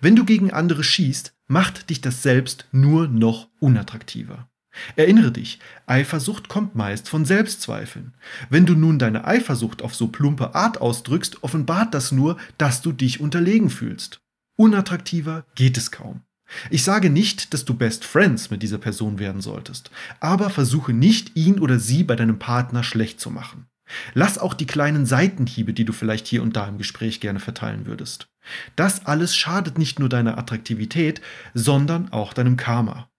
Wenn 0.01 0.17
du 0.17 0.25
gegen 0.25 0.51
andere 0.51 0.83
schießt, 0.83 1.35
macht 1.47 1.91
dich 1.91 2.01
das 2.01 2.23
selbst 2.23 2.67
nur 2.73 3.07
noch 3.09 3.49
unattraktiver. 3.61 4.49
Erinnere 4.97 5.33
dich, 5.33 5.59
Eifersucht 5.87 6.49
kommt 6.49 6.75
meist 6.75 7.09
von 7.09 7.25
Selbstzweifeln. 7.25 8.15
Wenn 8.49 8.65
du 8.65 8.75
nun 8.75 8.99
deine 8.99 9.27
Eifersucht 9.27 9.83
auf 9.83 9.95
so 9.95 10.09
plumpe 10.09 10.55
Art 10.55 10.81
ausdrückst, 10.81 11.43
offenbart 11.43 11.95
das 11.95 12.13
nur, 12.13 12.37
dass 12.59 12.81
du 12.83 12.93
dich 12.93 13.21
unterlegen 13.21 13.71
fühlst. 13.71 14.21
Unattraktiver 14.57 15.45
geht 15.55 15.77
es 15.77 15.91
kaum. 15.91 16.23
Ich 16.71 16.83
sage 16.83 17.11
nicht, 17.11 17.53
dass 17.53 17.65
du 17.65 17.75
Best 17.75 18.05
Friends 18.05 18.51
mit 18.51 18.63
dieser 18.63 18.79
Person 18.79 19.19
werden 19.19 19.43
solltest, 19.43 19.91
aber 20.21 20.49
versuche 20.49 20.93
nicht, 20.93 21.37
ihn 21.37 21.59
oder 21.59 21.79
sie 21.79 22.05
bei 22.05 22.17
deinem 22.17 22.39
Partner 22.39 22.83
schlecht 22.83 23.21
zu 23.21 23.31
machen. 23.31 23.67
Lass 24.15 24.39
auch 24.39 24.55
die 24.55 24.67
kleinen 24.67 25.07
Seitenhiebe, 25.07 25.73
die 25.73 25.85
du 25.85 25.93
vielleicht 25.93 26.27
hier 26.27 26.43
und 26.43 26.57
da 26.57 26.67
im 26.67 26.79
Gespräch 26.79 27.21
gerne 27.21 27.41
verteilen 27.41 27.87
würdest. 27.87 28.29
Das 28.77 29.07
alles 29.07 29.37
schadet 29.37 29.79
nicht 29.79 29.99
nur 29.99 30.09
deiner 30.09 30.39
Attraktivität, 30.39 31.21
sondern 31.55 32.13
auch 32.13 32.33
deinem 32.33 32.57
Karma. 32.57 33.11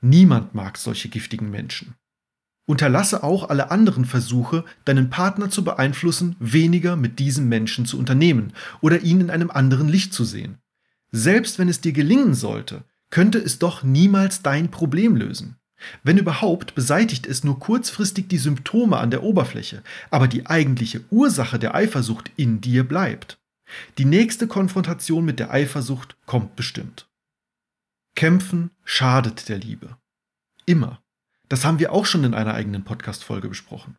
Niemand 0.00 0.54
mag 0.54 0.78
solche 0.78 1.08
giftigen 1.08 1.50
Menschen. 1.50 1.94
Unterlasse 2.64 3.22
auch 3.22 3.50
alle 3.50 3.70
anderen 3.70 4.04
Versuche, 4.04 4.64
deinen 4.84 5.10
Partner 5.10 5.50
zu 5.50 5.64
beeinflussen, 5.64 6.36
weniger 6.38 6.96
mit 6.96 7.18
diesem 7.18 7.48
Menschen 7.48 7.86
zu 7.86 7.98
unternehmen 7.98 8.52
oder 8.80 9.00
ihn 9.00 9.20
in 9.20 9.30
einem 9.30 9.50
anderen 9.50 9.88
Licht 9.88 10.14
zu 10.14 10.24
sehen. 10.24 10.58
Selbst 11.10 11.58
wenn 11.58 11.68
es 11.68 11.80
dir 11.80 11.92
gelingen 11.92 12.34
sollte, 12.34 12.84
könnte 13.10 13.38
es 13.38 13.58
doch 13.58 13.82
niemals 13.82 14.42
dein 14.42 14.70
Problem 14.70 15.16
lösen. 15.16 15.56
Wenn 16.02 16.18
überhaupt, 16.18 16.74
beseitigt 16.74 17.26
es 17.26 17.44
nur 17.44 17.58
kurzfristig 17.58 18.28
die 18.28 18.38
Symptome 18.38 18.98
an 18.98 19.10
der 19.10 19.22
Oberfläche, 19.22 19.82
aber 20.10 20.28
die 20.28 20.46
eigentliche 20.46 21.04
Ursache 21.10 21.58
der 21.58 21.74
Eifersucht 21.74 22.30
in 22.36 22.60
dir 22.60 22.86
bleibt. 22.86 23.38
Die 23.98 24.04
nächste 24.04 24.46
Konfrontation 24.46 25.24
mit 25.24 25.38
der 25.38 25.50
Eifersucht 25.50 26.16
kommt 26.26 26.56
bestimmt. 26.56 27.08
Kämpfen 28.14 28.70
schadet 28.84 29.48
der 29.48 29.58
Liebe. 29.58 29.96
Immer. 30.66 31.02
Das 31.48 31.64
haben 31.64 31.78
wir 31.78 31.92
auch 31.92 32.06
schon 32.06 32.24
in 32.24 32.34
einer 32.34 32.54
eigenen 32.54 32.84
Podcast-Folge 32.84 33.48
besprochen. 33.48 33.96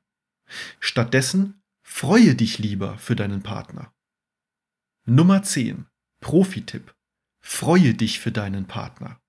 Stattdessen 0.79 1.61
freue 1.81 2.35
dich 2.35 2.59
lieber 2.59 2.97
für 2.97 3.15
deinen 3.15 3.43
Partner. 3.43 3.93
Nummer 5.05 5.43
10. 5.43 5.87
Profi-Tipp. 6.21 6.93
Freue 7.39 7.93
dich 7.93 8.19
für 8.19 8.31
deinen 8.31 8.65
Partner. 8.65 9.19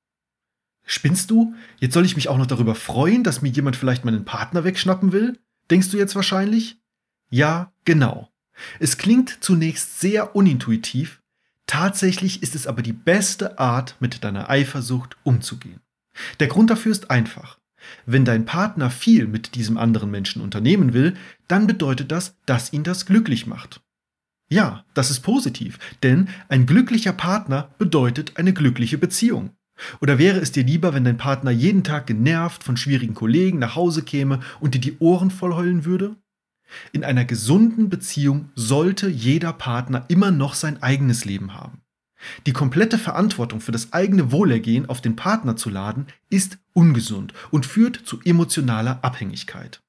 Spinnst 0.85 1.31
du? 1.31 1.55
Jetzt 1.79 1.95
soll 1.95 2.05
ich 2.05 2.17
mich 2.17 2.29
auch 2.29 2.37
noch 2.37 2.47
darüber 2.47 2.75
freuen, 2.75 3.25
dass 3.25 3.43
mir 3.43 3.49
jemand 3.49 3.77
vielleicht 3.77 4.05
meinen 4.05 4.25
Partner 4.25 4.65
wegschnappen 4.65 5.13
will? 5.13 5.39
Denkst 5.71 5.91
du 5.91 5.97
jetzt 5.97 6.15
wahrscheinlich? 6.15 6.79
Ja, 7.31 7.73
genau. 7.85 8.31
Es 8.79 8.99
klingt 8.99 9.39
zunächst 9.41 10.01
sehr 10.01 10.37
unintuitiv, 10.37 11.23
tatsächlich 11.67 12.43
ist 12.43 12.55
es 12.55 12.67
aber 12.67 12.83
die 12.83 12.93
beste 12.93 13.59
Art, 13.59 13.97
mit 13.99 14.23
deiner 14.23 14.51
Eifersucht 14.51 15.17
umzugehen. 15.25 15.81
Der 16.39 16.47
Grund 16.47 16.71
dafür 16.71 16.93
ist 16.93 17.11
einfach. 17.11 17.59
Wenn 18.07 18.25
dein 18.25 18.45
Partner 18.45 18.91
viel 18.91 19.27
mit 19.27 19.55
diesem 19.57 19.77
anderen 19.77 20.11
Menschen 20.11 20.41
unternehmen 20.41 20.93
will, 20.93 21.17
dann 21.49 21.67
bedeutet 21.67 22.13
das, 22.13 22.37
dass 22.47 22.73
ihn 22.73 22.85
das 22.85 23.07
glücklich 23.07 23.47
macht. 23.47 23.81
Ja, 24.49 24.85
das 24.95 25.11
ist 25.11 25.21
positiv, 25.21 25.79
denn 26.03 26.29
ein 26.49 26.67
glücklicher 26.67 27.13
Partner 27.13 27.75
bedeutet 27.79 28.37
eine 28.37 28.53
glückliche 28.53 28.99
Beziehung. 28.99 29.57
Oder 30.01 30.19
wäre 30.19 30.39
es 30.39 30.53
dir 30.53 30.65
lieber, 30.65 30.95
wenn 30.95 31.05
dein 31.05 31.17
Partner 31.17 31.51
jeden 31.51 31.83
Tag 31.83 32.07
genervt 32.07 32.63
von 32.63 32.77
schwierigen 32.77 33.15
Kollegen 33.15 33.59
nach 33.59 33.75
Hause 33.75 34.03
käme 34.03 34.41
und 34.61 34.75
dir 34.75 34.81
die 34.81 34.99
Ohren 34.99 35.31
voll 35.31 35.55
heulen 35.55 35.85
würde? 35.85 36.17
In 36.93 37.05
einer 37.05 37.25
gesunden 37.25 37.89
Beziehung 37.89 38.51
sollte 38.55 39.09
jeder 39.09 39.53
Partner 39.53 40.05
immer 40.09 40.31
noch 40.31 40.55
sein 40.55 40.83
eigenes 40.83 41.25
Leben 41.25 41.55
haben. 41.55 41.83
Die 42.47 42.53
komplette 42.53 42.99
Verantwortung 42.99 43.61
für 43.61 43.73
das 43.73 43.93
eigene 43.93 44.33
Wohlergehen 44.33 44.89
auf 44.89 45.01
den 45.01 45.17
Partner 45.17 45.57
zu 45.57 45.69
laden, 45.69 46.07
ist 46.31 46.59
ungesund 46.73 47.35
und 47.51 47.67
führt 47.67 47.97
zu 47.97 48.21
emotionaler 48.25 49.01
Abhängigkeit. 49.03 49.83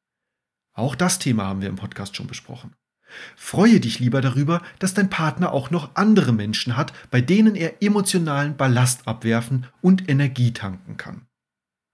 Auch 0.74 0.96
das 0.96 1.20
Thema 1.20 1.46
haben 1.46 1.62
wir 1.62 1.70
im 1.70 1.78
Podcast 1.78 2.16
schon 2.16 2.28
besprochen. 2.28 2.76
Freue 3.36 3.80
dich 3.80 4.00
lieber 4.00 4.22
darüber, 4.22 4.62
dass 4.80 4.94
dein 4.94 5.10
Partner 5.10 5.52
auch 5.52 5.72
noch 5.72 5.96
andere 5.96 6.34
Menschen 6.34 6.78
hat, 6.78 6.94
bei 7.12 7.22
denen 7.22 7.56
er 7.56 7.82
emotionalen 7.82 8.58
Ballast 8.58 9.08
abwerfen 9.08 9.68
und 9.82 10.10
Energie 10.10 10.54
tanken 10.54 10.98
kann. 10.98 11.28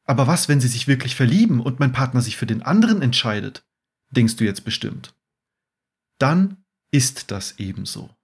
Aber 0.05 0.27
was, 0.27 0.49
wenn 0.49 0.59
sie 0.59 0.67
sich 0.67 0.87
wirklich 0.87 1.15
verlieben 1.15 1.59
und 1.59 1.79
mein 1.79 1.91
Partner 1.91 2.21
sich 2.21 2.37
für 2.37 2.45
den 2.45 2.63
anderen 2.63 3.01
entscheidet? 3.01 3.63
Denkst 4.09 4.35
du 4.35 4.43
jetzt 4.43 4.65
bestimmt. 4.65 5.13
Dann 6.17 6.63
ist 6.91 7.31
das 7.31 7.59
ebenso. 7.59 8.15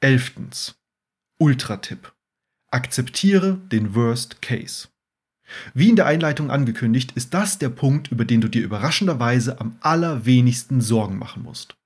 Elftens. 0.00 0.76
Ultratipp. 1.38 2.14
Akzeptiere 2.70 3.56
den 3.56 3.94
Worst 3.94 4.40
Case. 4.42 4.88
Wie 5.74 5.88
in 5.88 5.96
der 5.96 6.06
Einleitung 6.06 6.50
angekündigt, 6.50 7.12
ist 7.12 7.34
das 7.34 7.58
der 7.58 7.68
Punkt, 7.68 8.10
über 8.12 8.24
den 8.24 8.40
du 8.40 8.48
dir 8.48 8.62
überraschenderweise 8.62 9.60
am 9.60 9.76
allerwenigsten 9.80 10.80
Sorgen 10.80 11.18
machen 11.18 11.42
musst. 11.42 11.76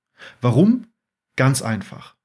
Warum? 0.41 0.87
Ganz 1.35 1.61
einfach. 1.61 2.15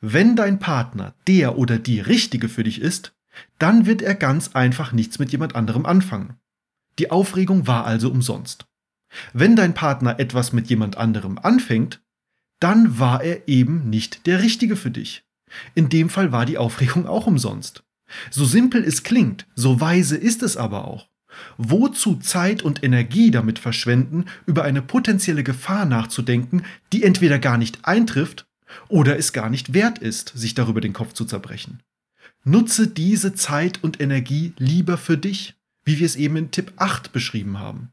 Wenn 0.00 0.36
dein 0.36 0.58
Partner 0.58 1.14
der 1.26 1.58
oder 1.58 1.78
die 1.78 2.00
Richtige 2.00 2.48
für 2.48 2.64
dich 2.64 2.80
ist, 2.80 3.12
dann 3.58 3.86
wird 3.86 4.02
er 4.02 4.14
ganz 4.14 4.54
einfach 4.54 4.92
nichts 4.92 5.18
mit 5.18 5.32
jemand 5.32 5.54
anderem 5.54 5.86
anfangen. 5.86 6.36
Die 6.98 7.10
Aufregung 7.10 7.66
war 7.66 7.84
also 7.84 8.10
umsonst. 8.10 8.66
Wenn 9.32 9.56
dein 9.56 9.74
Partner 9.74 10.18
etwas 10.18 10.52
mit 10.52 10.68
jemand 10.68 10.96
anderem 10.96 11.38
anfängt, 11.38 12.02
dann 12.60 12.98
war 12.98 13.22
er 13.22 13.48
eben 13.48 13.88
nicht 13.88 14.26
der 14.26 14.42
Richtige 14.42 14.76
für 14.76 14.90
dich. 14.90 15.24
In 15.74 15.88
dem 15.88 16.10
Fall 16.10 16.32
war 16.32 16.44
die 16.44 16.58
Aufregung 16.58 17.06
auch 17.06 17.26
umsonst. 17.26 17.84
So 18.30 18.44
simpel 18.44 18.84
es 18.84 19.02
klingt, 19.02 19.46
so 19.54 19.80
weise 19.80 20.16
ist 20.16 20.42
es 20.42 20.56
aber 20.56 20.86
auch. 20.86 21.08
Wozu 21.56 22.16
Zeit 22.16 22.62
und 22.62 22.82
Energie 22.82 23.30
damit 23.30 23.58
verschwenden, 23.58 24.26
über 24.46 24.64
eine 24.64 24.82
potenzielle 24.82 25.44
Gefahr 25.44 25.84
nachzudenken, 25.84 26.64
die 26.92 27.04
entweder 27.04 27.38
gar 27.38 27.58
nicht 27.58 27.84
eintrifft 27.84 28.46
oder 28.88 29.18
es 29.18 29.32
gar 29.32 29.50
nicht 29.50 29.74
wert 29.74 29.98
ist, 29.98 30.32
sich 30.34 30.54
darüber 30.54 30.80
den 30.80 30.92
Kopf 30.92 31.12
zu 31.12 31.24
zerbrechen? 31.24 31.80
Nutze 32.44 32.88
diese 32.88 33.34
Zeit 33.34 33.82
und 33.82 34.00
Energie 34.00 34.52
lieber 34.58 34.96
für 34.96 35.18
dich, 35.18 35.54
wie 35.84 35.98
wir 35.98 36.06
es 36.06 36.16
eben 36.16 36.36
in 36.36 36.50
Tipp 36.50 36.72
8 36.76 37.12
beschrieben 37.12 37.58
haben. 37.58 37.92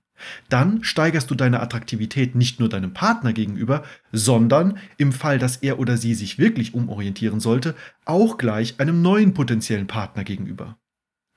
Dann 0.50 0.84
steigerst 0.84 1.30
du 1.30 1.36
deine 1.36 1.60
Attraktivität 1.60 2.36
nicht 2.36 2.60
nur 2.60 2.70
deinem 2.70 2.94
Partner 2.94 3.34
gegenüber, 3.34 3.84
sondern 4.12 4.78
im 4.98 5.12
Fall, 5.12 5.40
dass 5.40 5.58
er 5.58 5.80
oder 5.80 5.98
sie 5.98 6.14
sich 6.14 6.38
wirklich 6.38 6.74
umorientieren 6.74 7.40
sollte, 7.40 7.76
auch 8.06 8.38
gleich 8.38 8.80
einem 8.80 9.02
neuen 9.02 9.34
potenziellen 9.34 9.88
Partner 9.88 10.24
gegenüber. 10.24 10.78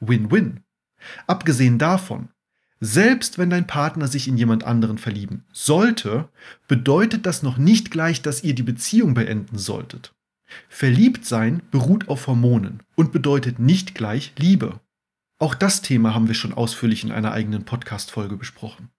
Win-win. 0.01 0.61
Abgesehen 1.27 1.79
davon, 1.79 2.29
selbst 2.81 3.39
wenn 3.39 3.51
dein 3.51 3.67
Partner 3.67 4.07
sich 4.07 4.29
in 4.29 4.37
jemand 4.37 4.65
anderen 4.65 4.99
verlieben 4.99 5.45
sollte, 5.53 6.29
bedeutet 6.69 7.27
das 7.27 7.43
noch 7.43 7.59
nicht 7.59 7.91
gleich, 7.91 8.23
dass 8.23 8.45
ihr 8.45 8.55
die 8.55 8.63
Beziehung 8.63 9.15
beenden 9.15 9.59
solltet. 9.59 10.15
Verliebt 10.69 11.25
sein 11.25 11.63
beruht 11.71 12.09
auf 12.09 12.27
Hormonen 12.27 12.83
und 12.95 13.13
bedeutet 13.13 13.59
nicht 13.59 13.95
gleich 13.95 14.33
Liebe. 14.39 14.81
Auch 15.39 15.55
das 15.55 15.83
Thema 15.83 16.15
haben 16.15 16.27
wir 16.27 16.35
schon 16.35 16.53
ausführlich 16.53 17.05
in 17.05 17.13
einer 17.13 17.33
eigenen 17.33 17.65
Podcast-Folge 17.65 18.37
besprochen. 18.37 18.91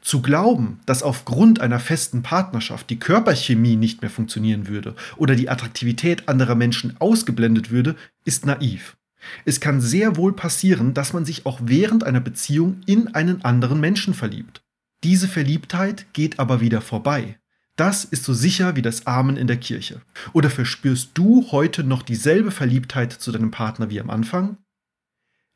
Zu 0.00 0.22
glauben, 0.22 0.80
dass 0.86 1.02
aufgrund 1.02 1.60
einer 1.60 1.80
festen 1.80 2.22
Partnerschaft 2.22 2.90
die 2.90 2.98
Körperchemie 2.98 3.76
nicht 3.76 4.02
mehr 4.02 4.10
funktionieren 4.10 4.68
würde 4.68 4.94
oder 5.16 5.34
die 5.34 5.48
Attraktivität 5.48 6.28
anderer 6.28 6.54
Menschen 6.54 6.96
ausgeblendet 7.00 7.70
würde, 7.70 7.96
ist 8.24 8.46
naiv. 8.46 8.96
Es 9.44 9.58
kann 9.58 9.80
sehr 9.80 10.16
wohl 10.16 10.34
passieren, 10.34 10.94
dass 10.94 11.12
man 11.12 11.24
sich 11.24 11.46
auch 11.46 11.58
während 11.62 12.04
einer 12.04 12.20
Beziehung 12.20 12.80
in 12.86 13.14
einen 13.14 13.44
anderen 13.44 13.80
Menschen 13.80 14.14
verliebt. 14.14 14.62
Diese 15.02 15.26
Verliebtheit 15.26 16.06
geht 16.12 16.38
aber 16.38 16.60
wieder 16.60 16.80
vorbei. 16.80 17.38
Das 17.76 18.04
ist 18.04 18.24
so 18.24 18.32
sicher 18.32 18.76
wie 18.76 18.82
das 18.82 19.06
Amen 19.06 19.36
in 19.36 19.46
der 19.46 19.58
Kirche. 19.58 20.00
Oder 20.32 20.48
verspürst 20.48 21.10
du 21.14 21.50
heute 21.50 21.82
noch 21.82 22.02
dieselbe 22.02 22.50
Verliebtheit 22.50 23.12
zu 23.12 23.32
deinem 23.32 23.50
Partner 23.50 23.90
wie 23.90 24.00
am 24.00 24.10
Anfang? 24.10 24.58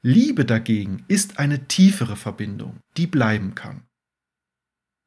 Liebe 0.02 0.46
dagegen 0.46 1.04
ist 1.08 1.38
eine 1.38 1.68
tiefere 1.68 2.16
Verbindung, 2.16 2.80
die 2.96 3.06
bleiben 3.06 3.54
kann. 3.54 3.86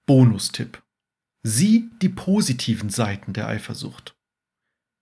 Bonustipp. 0.06 0.84
Sieh 1.42 1.90
die 2.02 2.10
positiven 2.10 2.90
Seiten 2.90 3.34
der 3.34 3.48
Eifersucht. 3.48 4.16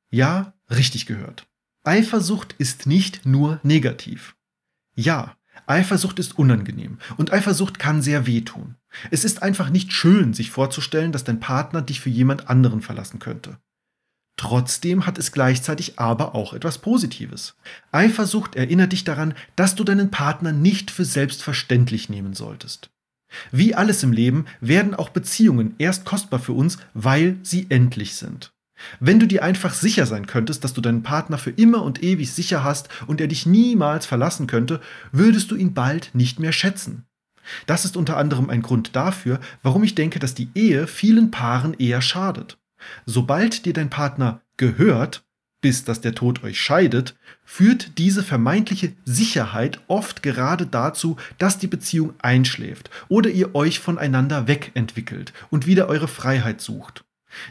Ja, 0.10 0.54
richtig 0.70 1.08
gehört. 1.08 1.46
Eifersucht 1.84 2.56
ist 2.58 2.88
nicht 2.88 3.26
nur 3.26 3.60
negativ. 3.64 4.38
Ja, 4.96 5.36
Eifersucht 5.68 6.20
ist 6.20 6.38
unangenehm 6.40 7.00
und 7.18 7.34
Eifersucht 7.34 7.78
kann 7.78 8.02
sehr 8.02 8.26
wehtun. 8.26 8.78
Es 9.10 9.26
ist 9.26 9.44
einfach 9.44 9.70
nicht 9.70 9.92
schön, 9.92 10.34
sich 10.34 10.52
vorzustellen, 10.52 11.12
dass 11.12 11.26
dein 11.26 11.42
Partner 11.42 11.82
dich 11.82 12.00
für 12.00 12.10
jemand 12.10 12.50
anderen 12.50 12.82
verlassen 12.82 13.20
könnte. 13.20 13.60
Trotzdem 14.42 15.06
hat 15.06 15.20
es 15.20 15.32
gleichzeitig 15.32 16.00
aber 16.00 16.34
auch 16.34 16.54
etwas 16.54 16.80
Positives. 16.80 17.54
Eifersucht 17.92 18.56
erinnert 18.56 18.92
dich 18.92 19.04
daran, 19.04 19.36
dass 19.56 19.76
du 19.76 19.84
deinen 19.84 20.10
Partner 20.10 20.52
nicht 20.52 20.90
für 20.90 21.06
selbstverständlich 21.06 22.10
nehmen 22.10 22.34
solltest. 22.34 22.90
Wie 23.52 23.76
alles 23.76 24.02
im 24.02 24.12
Leben 24.12 24.46
werden 24.60 24.96
auch 24.96 25.10
Beziehungen 25.10 25.76
erst 25.78 26.06
kostbar 26.06 26.40
für 26.40 26.54
uns, 26.54 26.80
weil 26.96 27.38
sie 27.44 27.68
endlich 27.70 28.16
sind. 28.16 28.52
Wenn 29.00 29.20
du 29.20 29.28
dir 29.28 29.44
einfach 29.44 29.76
sicher 29.76 30.08
sein 30.08 30.26
könntest, 30.26 30.64
dass 30.64 30.74
du 30.74 30.82
deinen 30.82 31.04
Partner 31.04 31.38
für 31.38 31.52
immer 31.52 31.84
und 31.84 32.02
ewig 32.02 32.34
sicher 32.34 32.64
hast 32.64 32.90
und 33.06 33.22
er 33.22 33.28
dich 33.28 33.46
niemals 33.46 34.08
verlassen 34.08 34.48
könnte, 34.48 34.82
würdest 35.12 35.52
du 35.52 35.56
ihn 35.56 35.76
bald 35.76 36.10
nicht 36.16 36.40
mehr 36.40 36.52
schätzen. 36.52 37.06
Das 37.68 37.86
ist 37.86 37.96
unter 37.96 38.18
anderem 38.18 38.50
ein 38.50 38.64
Grund 38.64 38.96
dafür, 38.96 39.40
warum 39.62 39.84
ich 39.84 39.94
denke, 39.94 40.18
dass 40.18 40.34
die 40.34 40.50
Ehe 40.56 40.88
vielen 40.88 41.30
Paaren 41.30 41.76
eher 41.76 42.02
schadet. 42.02 42.58
Sobald 43.06 43.66
dir 43.66 43.74
dein 43.74 43.90
Partner 43.90 44.42
gehört, 44.58 45.24
bis 45.62 45.84
dass 45.84 46.02
der 46.02 46.16
Tod 46.16 46.44
euch 46.44 46.60
scheidet, 46.60 47.16
führt 47.46 47.98
diese 47.98 48.24
vermeintliche 48.24 48.94
Sicherheit 49.06 49.80
oft 49.88 50.24
gerade 50.24 50.66
dazu, 50.66 51.18
dass 51.38 51.60
die 51.60 51.68
Beziehung 51.68 52.14
einschläft 52.20 52.90
oder 53.08 53.30
ihr 53.30 53.56
euch 53.56 53.80
voneinander 53.80 54.48
wegentwickelt 54.48 55.34
und 55.50 55.68
wieder 55.68 55.88
eure 55.88 56.08
Freiheit 56.08 56.62
sucht. 56.62 57.06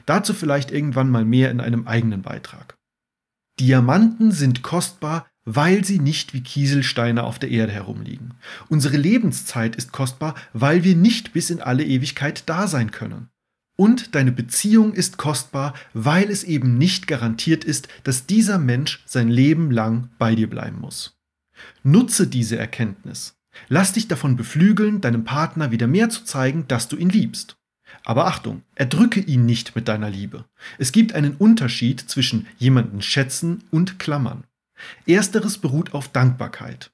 Dazu 0.06 0.34
vielleicht 0.34 0.72
irgendwann 0.72 1.10
mal 1.10 1.24
mehr 1.24 1.50
in 1.50 1.60
einem 1.60 1.86
eigenen 1.86 2.22
Beitrag. 2.22 2.76
Diamanten 3.58 4.32
sind 4.32 4.62
kostbar, 4.62 5.26
weil 5.44 5.84
sie 5.84 5.98
nicht 5.98 6.34
wie 6.34 6.42
Kieselsteine 6.42 7.24
auf 7.24 7.38
der 7.38 7.50
Erde 7.50 7.72
herumliegen. 7.72 8.34
Unsere 8.68 8.96
Lebenszeit 8.96 9.76
ist 9.76 9.92
kostbar, 9.92 10.34
weil 10.52 10.84
wir 10.84 10.96
nicht 10.96 11.32
bis 11.32 11.50
in 11.50 11.60
alle 11.60 11.84
Ewigkeit 11.84 12.42
da 12.46 12.66
sein 12.68 12.90
können. 12.90 13.29
Und 13.80 14.14
deine 14.14 14.30
Beziehung 14.30 14.92
ist 14.92 15.16
kostbar, 15.16 15.72
weil 15.94 16.30
es 16.30 16.44
eben 16.44 16.76
nicht 16.76 17.06
garantiert 17.06 17.64
ist, 17.64 17.88
dass 18.04 18.26
dieser 18.26 18.58
Mensch 18.58 19.02
sein 19.06 19.28
Leben 19.28 19.70
lang 19.70 20.10
bei 20.18 20.34
dir 20.34 20.50
bleiben 20.50 20.78
muss. 20.82 21.18
Nutze 21.82 22.26
diese 22.26 22.58
Erkenntnis. 22.58 23.38
Lass 23.68 23.94
dich 23.94 24.06
davon 24.06 24.36
beflügeln, 24.36 25.00
deinem 25.00 25.24
Partner 25.24 25.70
wieder 25.70 25.86
mehr 25.86 26.10
zu 26.10 26.24
zeigen, 26.24 26.68
dass 26.68 26.88
du 26.88 26.96
ihn 26.98 27.08
liebst. 27.08 27.56
Aber 28.04 28.26
Achtung, 28.26 28.64
erdrücke 28.74 29.20
ihn 29.20 29.46
nicht 29.46 29.74
mit 29.74 29.88
deiner 29.88 30.10
Liebe. 30.10 30.44
Es 30.76 30.92
gibt 30.92 31.14
einen 31.14 31.36
Unterschied 31.36 32.00
zwischen 32.00 32.48
jemanden 32.58 33.00
schätzen 33.00 33.64
und 33.70 33.98
klammern. 33.98 34.44
Ersteres 35.06 35.56
beruht 35.56 35.94
auf 35.94 36.08
Dankbarkeit. 36.08 36.90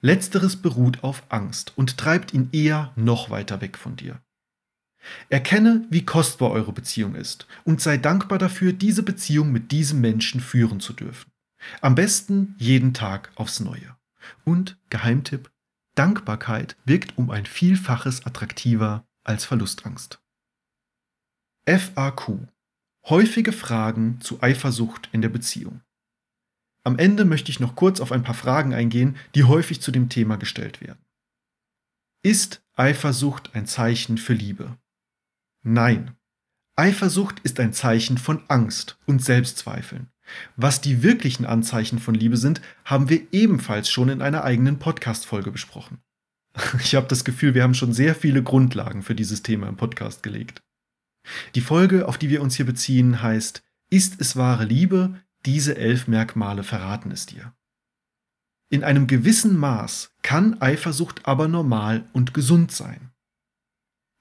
Letzteres 0.00 0.56
beruht 0.56 1.04
auf 1.04 1.22
Angst 1.28 1.74
und 1.76 1.98
treibt 1.98 2.32
ihn 2.32 2.48
eher 2.52 2.92
noch 2.96 3.28
weiter 3.28 3.60
weg 3.60 3.76
von 3.76 3.96
dir. 3.96 4.22
Erkenne, 5.28 5.86
wie 5.90 6.04
kostbar 6.04 6.50
eure 6.50 6.72
Beziehung 6.72 7.14
ist 7.14 7.46
und 7.64 7.80
sei 7.80 7.96
dankbar 7.96 8.38
dafür, 8.38 8.72
diese 8.72 9.02
Beziehung 9.02 9.52
mit 9.52 9.72
diesem 9.72 10.00
Menschen 10.00 10.40
führen 10.40 10.80
zu 10.80 10.92
dürfen. 10.92 11.30
Am 11.80 11.94
besten 11.94 12.54
jeden 12.58 12.94
Tag 12.94 13.30
aufs 13.34 13.60
Neue. 13.60 13.96
Und 14.44 14.78
Geheimtipp, 14.90 15.50
Dankbarkeit 15.94 16.76
wirkt 16.84 17.16
um 17.18 17.30
ein 17.30 17.46
Vielfaches 17.46 18.26
attraktiver 18.26 19.06
als 19.24 19.44
Verlustangst. 19.44 20.20
FAQ. 21.66 22.48
Häufige 23.08 23.52
Fragen 23.52 24.20
zu 24.20 24.42
Eifersucht 24.42 25.08
in 25.12 25.22
der 25.22 25.28
Beziehung. 25.28 25.82
Am 26.84 26.98
Ende 26.98 27.24
möchte 27.24 27.50
ich 27.50 27.60
noch 27.60 27.76
kurz 27.76 28.00
auf 28.00 28.12
ein 28.12 28.22
paar 28.22 28.34
Fragen 28.34 28.72
eingehen, 28.72 29.16
die 29.34 29.44
häufig 29.44 29.82
zu 29.82 29.90
dem 29.90 30.08
Thema 30.08 30.36
gestellt 30.36 30.80
werden. 30.80 31.04
Ist 32.22 32.62
Eifersucht 32.74 33.54
ein 33.54 33.66
Zeichen 33.66 34.18
für 34.18 34.32
Liebe? 34.32 34.76
Nein. 35.62 36.16
Eifersucht 36.76 37.40
ist 37.40 37.60
ein 37.60 37.72
Zeichen 37.72 38.16
von 38.16 38.42
Angst 38.48 38.98
und 39.06 39.22
Selbstzweifeln. 39.22 40.08
Was 40.56 40.80
die 40.80 41.02
wirklichen 41.02 41.44
Anzeichen 41.44 41.98
von 41.98 42.14
Liebe 42.14 42.36
sind, 42.36 42.62
haben 42.84 43.08
wir 43.10 43.26
ebenfalls 43.32 43.90
schon 43.90 44.08
in 44.08 44.22
einer 44.22 44.44
eigenen 44.44 44.78
Podcast-Folge 44.78 45.50
besprochen. 45.50 45.98
Ich 46.82 46.94
habe 46.94 47.06
das 47.06 47.24
Gefühl, 47.24 47.54
wir 47.54 47.62
haben 47.62 47.74
schon 47.74 47.92
sehr 47.92 48.14
viele 48.14 48.42
Grundlagen 48.42 49.02
für 49.02 49.14
dieses 49.14 49.42
Thema 49.42 49.68
im 49.68 49.76
Podcast 49.76 50.22
gelegt. 50.22 50.62
Die 51.54 51.60
Folge, 51.60 52.08
auf 52.08 52.18
die 52.18 52.30
wir 52.30 52.42
uns 52.42 52.56
hier 52.56 52.66
beziehen, 52.66 53.22
heißt 53.22 53.62
Ist 53.90 54.20
es 54.20 54.36
wahre 54.36 54.64
Liebe? 54.64 55.20
Diese 55.46 55.76
elf 55.76 56.08
Merkmale 56.08 56.62
verraten 56.62 57.10
es 57.10 57.26
dir. 57.26 57.52
In 58.68 58.84
einem 58.84 59.06
gewissen 59.06 59.56
Maß 59.56 60.12
kann 60.22 60.60
Eifersucht 60.60 61.26
aber 61.26 61.48
normal 61.48 62.08
und 62.12 62.34
gesund 62.34 62.72
sein. 62.72 63.10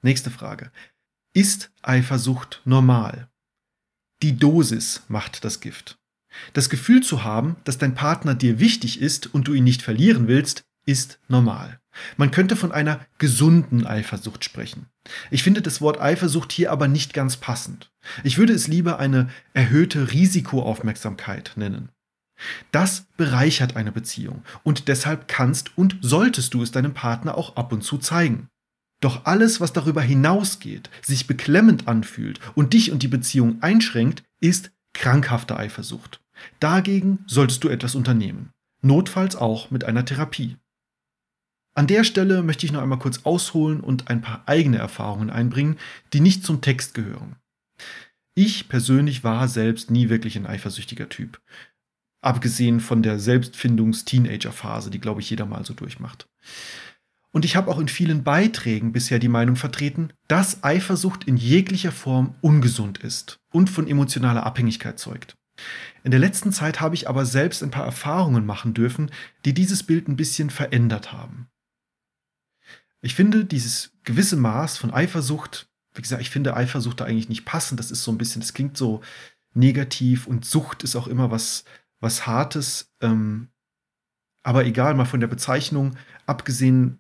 Nächste 0.02 0.32
Frage. 0.32 0.71
Ist 1.34 1.72
Eifersucht 1.84 2.62
normal? 2.65 3.30
Die 4.24 4.38
Dosis 4.38 5.04
macht 5.10 5.46
das 5.46 5.60
Gift. 5.60 6.00
Das 6.54 6.70
Gefühl 6.70 7.04
zu 7.04 7.24
haben, 7.24 7.56
dass 7.65 7.78
dein 7.78 7.94
Partner 7.94 8.34
dir 8.34 8.60
wichtig 8.60 9.00
ist 9.00 9.32
und 9.34 9.48
du 9.48 9.54
ihn 9.54 9.63
nicht 9.63 9.84
verlieren 9.84 10.28
willst, 10.28 10.63
ist 10.88 11.20
normal. 11.28 11.80
Man 12.18 12.32
könnte 12.32 12.56
von 12.56 12.72
einer 12.72 13.06
gesunden 13.20 13.86
Eifersucht 13.86 14.44
sprechen. 14.44 14.88
Ich 15.30 15.44
finde 15.44 15.62
das 15.62 15.82
Wort 15.82 16.02
Eifersucht 16.02 16.52
hier 16.52 16.72
aber 16.72 16.88
nicht 16.88 17.13
ganz 17.13 17.38
passend. 17.38 17.92
Ich 18.24 18.39
würde 18.39 18.54
es 18.54 18.68
lieber 18.68 18.98
eine 18.98 19.30
erhöhte 19.54 20.12
Risikoaufmerksamkeit 20.12 21.54
nennen. 21.56 21.89
Das 22.72 23.06
bereichert 23.18 23.76
eine 23.76 23.92
Beziehung 23.92 24.44
und 24.63 24.88
deshalb 24.88 25.28
kannst 25.28 25.78
und 25.78 25.98
solltest 26.02 26.56
du 26.56 26.63
es 26.63 26.72
deinem 26.72 26.96
Partner 26.96 27.38
auch 27.38 27.56
ab 27.56 27.72
und 27.72 27.84
zu 27.84 28.00
zeigen. 28.00 28.50
Doch 29.00 29.26
alles, 29.26 29.62
was 29.62 29.74
darüber 29.74 30.02
hinausgeht, 30.02 30.90
sich 31.02 31.28
beklemmend 31.28 31.88
anfühlt 31.88 32.40
und 32.56 32.74
dich 32.74 32.92
und 32.92 33.02
die 33.02 33.08
Beziehung 33.08 33.62
einschränkt, 33.62 34.24
ist 34.40 34.72
krankhafte 34.94 35.58
Eifersucht. 35.58 36.22
Dagegen 36.60 37.20
solltest 37.28 37.64
du 37.64 37.70
etwas 37.70 37.96
unternehmen. 37.96 38.52
Notfalls 38.82 39.36
auch 39.36 39.72
mit 39.72 39.84
einer 39.84 40.06
Therapie. 40.06 40.58
An 41.76 41.88
der 41.88 42.04
Stelle 42.04 42.44
möchte 42.44 42.66
ich 42.66 42.72
noch 42.72 42.82
einmal 42.82 43.00
kurz 43.00 43.22
ausholen 43.24 43.80
und 43.80 44.10
ein 44.10 44.22
paar 44.22 44.44
eigene 44.48 44.78
Erfahrungen 44.78 45.30
einbringen, 45.30 45.78
die 46.12 46.20
nicht 46.20 46.44
zum 46.44 46.62
Text 46.62 46.94
gehören. 46.94 47.36
Ich 48.34 48.70
persönlich 48.70 49.24
war 49.24 49.48
selbst 49.48 49.92
nie 49.92 50.10
wirklich 50.10 50.38
ein 50.38 50.46
eifersüchtiger 50.46 51.10
Typ. 51.10 51.42
Abgesehen 52.22 52.80
von 52.80 53.02
der 53.02 53.18
Selbstfindungs-Teenager-Phase, 53.20 54.90
die, 54.90 55.00
glaube 55.00 55.22
ich, 55.22 55.30
jeder 55.30 55.46
mal 55.46 55.64
so 55.64 55.74
durchmacht. 55.74 56.28
Und 57.32 57.46
ich 57.46 57.56
habe 57.56 57.70
auch 57.70 57.80
in 57.80 57.88
vielen 57.88 58.24
Beiträgen 58.24 58.92
bisher 58.92 59.20
die 59.20 59.28
Meinung 59.28 59.56
vertreten, 59.56 60.12
dass 60.28 60.63
Eifersucht 60.63 61.26
in 61.26 61.38
jeglicher 61.38 61.92
Form 61.92 62.36
ungesund 62.42 62.98
ist 62.98 63.39
und 63.52 63.70
von 63.70 63.88
emotionaler 63.88 64.46
Abhängigkeit 64.46 64.98
zeugt. 64.98 65.36
In 66.04 66.12
der 66.12 66.20
letzten 66.20 66.52
Zeit 66.52 66.82
habe 66.82 66.96
ich 66.96 67.08
aber 67.08 67.26
selbst 67.26 67.62
ein 67.62 67.72
paar 67.72 67.86
Erfahrungen 67.86 68.46
machen 68.46 68.74
dürfen, 68.74 69.12
die 69.46 69.54
dieses 69.54 69.84
Bild 69.84 70.08
ein 70.08 70.15
bisschen 70.15 70.50
verändert 70.50 71.12
haben. 71.12 71.50
Ich 73.02 73.15
finde 73.15 73.46
dieses 73.46 73.92
gewisse 74.04 74.36
Maß 74.36 74.78
von 74.78 74.92
Eifersucht, 74.92 75.70
wie 75.94 76.02
gesagt, 76.02 76.22
ich 76.22 76.30
finde 76.30 76.56
Eifersucht 76.56 77.00
da 77.00 77.06
eigentlich 77.06 77.30
nicht 77.30 77.46
passend. 77.46 77.80
Das 77.80 77.92
ist 77.92 78.04
so 78.04 78.12
ein 78.12 78.18
bisschen, 78.18 78.42
das 78.42 78.54
klingt 78.54 78.78
so 78.78 79.02
negativ 79.54 80.28
und 80.28 80.46
Sucht 80.46 80.84
ist 80.84 80.96
auch 80.96 81.08
immer 81.08 81.32
was, 81.32 81.63
was 82.00 82.28
Hartes. 82.28 82.94
Ähm, 83.02 83.50
aber 84.44 84.65
egal, 84.65 84.96
mal 84.96 85.06
von 85.06 85.20
der 85.20 85.28
Bezeichnung 85.28 85.96
abgesehen, 86.26 87.00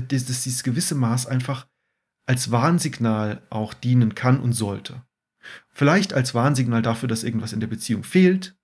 dass, 0.00 0.24
dass 0.26 0.42
dieses 0.42 0.62
gewisse 0.62 0.94
Maß 0.94 1.26
einfach 1.26 1.66
als 2.26 2.50
Warnsignal 2.50 3.42
auch 3.50 3.74
dienen 3.74 4.14
kann 4.14 4.40
und 4.40 4.52
sollte. 4.52 5.02
Vielleicht 5.68 6.14
als 6.14 6.34
Warnsignal 6.34 6.82
dafür, 6.82 7.08
dass 7.08 7.24
irgendwas 7.24 7.52
in 7.52 7.60
der 7.60 7.66
Beziehung 7.66 8.02
fehlt, 8.02 8.56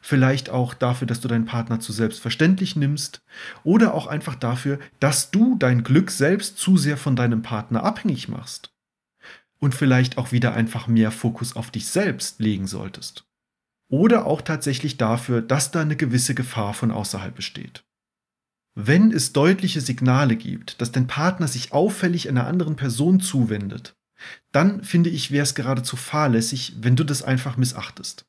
vielleicht 0.00 0.50
auch 0.50 0.74
dafür, 0.74 1.06
dass 1.06 1.20
du 1.20 1.28
deinen 1.28 1.44
Partner 1.44 1.80
zu 1.80 1.92
selbstverständlich 1.92 2.76
nimmst 2.76 3.22
oder 3.64 3.94
auch 3.94 4.06
einfach 4.06 4.34
dafür, 4.34 4.78
dass 5.00 5.30
du 5.30 5.56
dein 5.56 5.82
Glück 5.82 6.10
selbst 6.10 6.58
zu 6.58 6.76
sehr 6.76 6.96
von 6.96 7.16
deinem 7.16 7.42
Partner 7.42 7.82
abhängig 7.82 8.28
machst 8.28 8.72
und 9.58 9.74
vielleicht 9.74 10.18
auch 10.18 10.32
wieder 10.32 10.54
einfach 10.54 10.86
mehr 10.86 11.10
Fokus 11.10 11.56
auf 11.56 11.70
dich 11.70 11.86
selbst 11.88 12.40
legen 12.40 12.66
solltest. 12.66 13.24
Oder 13.90 14.26
auch 14.26 14.42
tatsächlich 14.42 14.98
dafür, 14.98 15.40
dass 15.40 15.70
da 15.70 15.80
eine 15.80 15.96
gewisse 15.96 16.34
Gefahr 16.34 16.74
von 16.74 16.90
außerhalb 16.90 17.34
besteht. 17.34 17.84
Wenn 18.80 19.10
es 19.10 19.32
deutliche 19.32 19.80
Signale 19.80 20.36
gibt, 20.36 20.80
dass 20.80 20.92
dein 20.92 21.08
Partner 21.08 21.48
sich 21.48 21.72
auffällig 21.72 22.28
einer 22.28 22.46
anderen 22.46 22.76
Person 22.76 23.18
zuwendet, 23.18 23.96
dann 24.52 24.84
finde 24.84 25.10
ich, 25.10 25.32
wäre 25.32 25.42
es 25.42 25.56
geradezu 25.56 25.96
fahrlässig, 25.96 26.76
wenn 26.78 26.94
du 26.94 27.02
das 27.02 27.24
einfach 27.24 27.56
missachtest. 27.56 28.24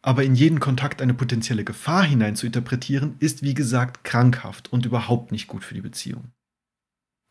Aber 0.00 0.22
in 0.22 0.36
jeden 0.36 0.60
Kontakt 0.60 1.02
eine 1.02 1.12
potenzielle 1.12 1.64
Gefahr 1.64 2.04
hinein 2.04 2.36
zu 2.36 2.46
interpretieren, 2.46 3.16
ist 3.18 3.42
wie 3.42 3.52
gesagt 3.52 4.04
krankhaft 4.04 4.72
und 4.72 4.86
überhaupt 4.86 5.32
nicht 5.32 5.48
gut 5.48 5.64
für 5.64 5.74
die 5.74 5.80
Beziehung. 5.80 6.30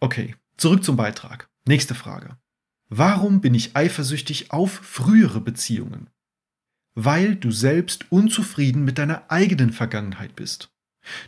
Okay, 0.01 0.35
zurück 0.57 0.83
zum 0.83 0.97
Beitrag. 0.97 1.47
Nächste 1.65 1.95
Frage. 1.95 2.37
Warum 2.89 3.39
bin 3.39 3.53
ich 3.53 3.77
eifersüchtig 3.77 4.51
auf 4.51 4.69
frühere 4.69 5.39
Beziehungen? 5.39 6.09
Weil 6.93 7.37
du 7.37 7.51
selbst 7.51 8.11
unzufrieden 8.11 8.83
mit 8.83 8.97
deiner 8.97 9.31
eigenen 9.31 9.71
Vergangenheit 9.71 10.35
bist. 10.35 10.73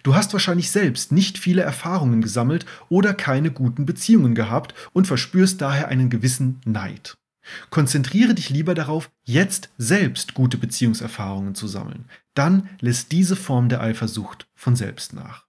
Du 0.03 0.15
hast 0.15 0.33
wahrscheinlich 0.33 0.71
selbst 0.71 1.11
nicht 1.11 1.37
viele 1.37 1.61
Erfahrungen 1.61 2.21
gesammelt 2.21 2.65
oder 2.89 3.13
keine 3.13 3.51
guten 3.51 3.85
Beziehungen 3.85 4.35
gehabt 4.35 4.73
und 4.93 5.07
verspürst 5.07 5.61
daher 5.61 5.87
einen 5.87 6.09
gewissen 6.09 6.61
Neid. 6.65 7.17
Konzentriere 7.69 8.35
dich 8.35 8.49
lieber 8.49 8.75
darauf, 8.75 9.09
jetzt 9.23 9.69
selbst 9.77 10.33
gute 10.33 10.57
Beziehungserfahrungen 10.57 11.55
zu 11.55 11.67
sammeln. 11.67 12.05
Dann 12.33 12.69
lässt 12.79 13.11
diese 13.11 13.35
Form 13.35 13.69
der 13.69 13.81
Eifersucht 13.81 14.47
von 14.53 14.75
selbst 14.75 15.13
nach. 15.13 15.47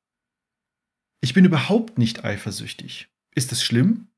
Ich 1.21 1.35
bin 1.35 1.45
überhaupt 1.45 1.99
nicht 1.99 2.25
eifersüchtig. 2.25 3.09
Ist 3.35 3.53
es 3.53 3.63
schlimm? 3.63 4.09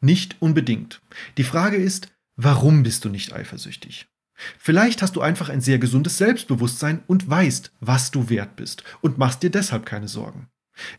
Nicht 0.00 0.40
unbedingt. 0.40 1.00
Die 1.36 1.44
Frage 1.44 1.76
ist, 1.76 2.08
warum 2.36 2.82
bist 2.82 3.04
du 3.04 3.08
nicht 3.08 3.32
eifersüchtig? 3.32 4.08
Vielleicht 4.58 5.02
hast 5.02 5.16
du 5.16 5.20
einfach 5.20 5.48
ein 5.48 5.60
sehr 5.60 5.78
gesundes 5.78 6.18
Selbstbewusstsein 6.18 7.02
und 7.06 7.28
weißt, 7.28 7.72
was 7.80 8.10
du 8.10 8.28
wert 8.28 8.56
bist 8.56 8.84
und 9.00 9.18
machst 9.18 9.42
dir 9.42 9.50
deshalb 9.50 9.86
keine 9.86 10.08
Sorgen. 10.08 10.48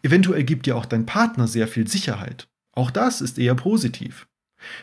Eventuell 0.02 0.44
gibt 0.44 0.66
dir 0.66 0.78
auch 0.78 0.86
dein 0.86 1.06
Partner 1.06 1.48
sehr 1.48 1.68
viel 1.68 1.88
Sicherheit. 1.88 2.48
Auch 2.74 2.92
das 2.92 3.22
ist 3.22 3.38
eher 3.38 3.56
positiv. 3.56 4.28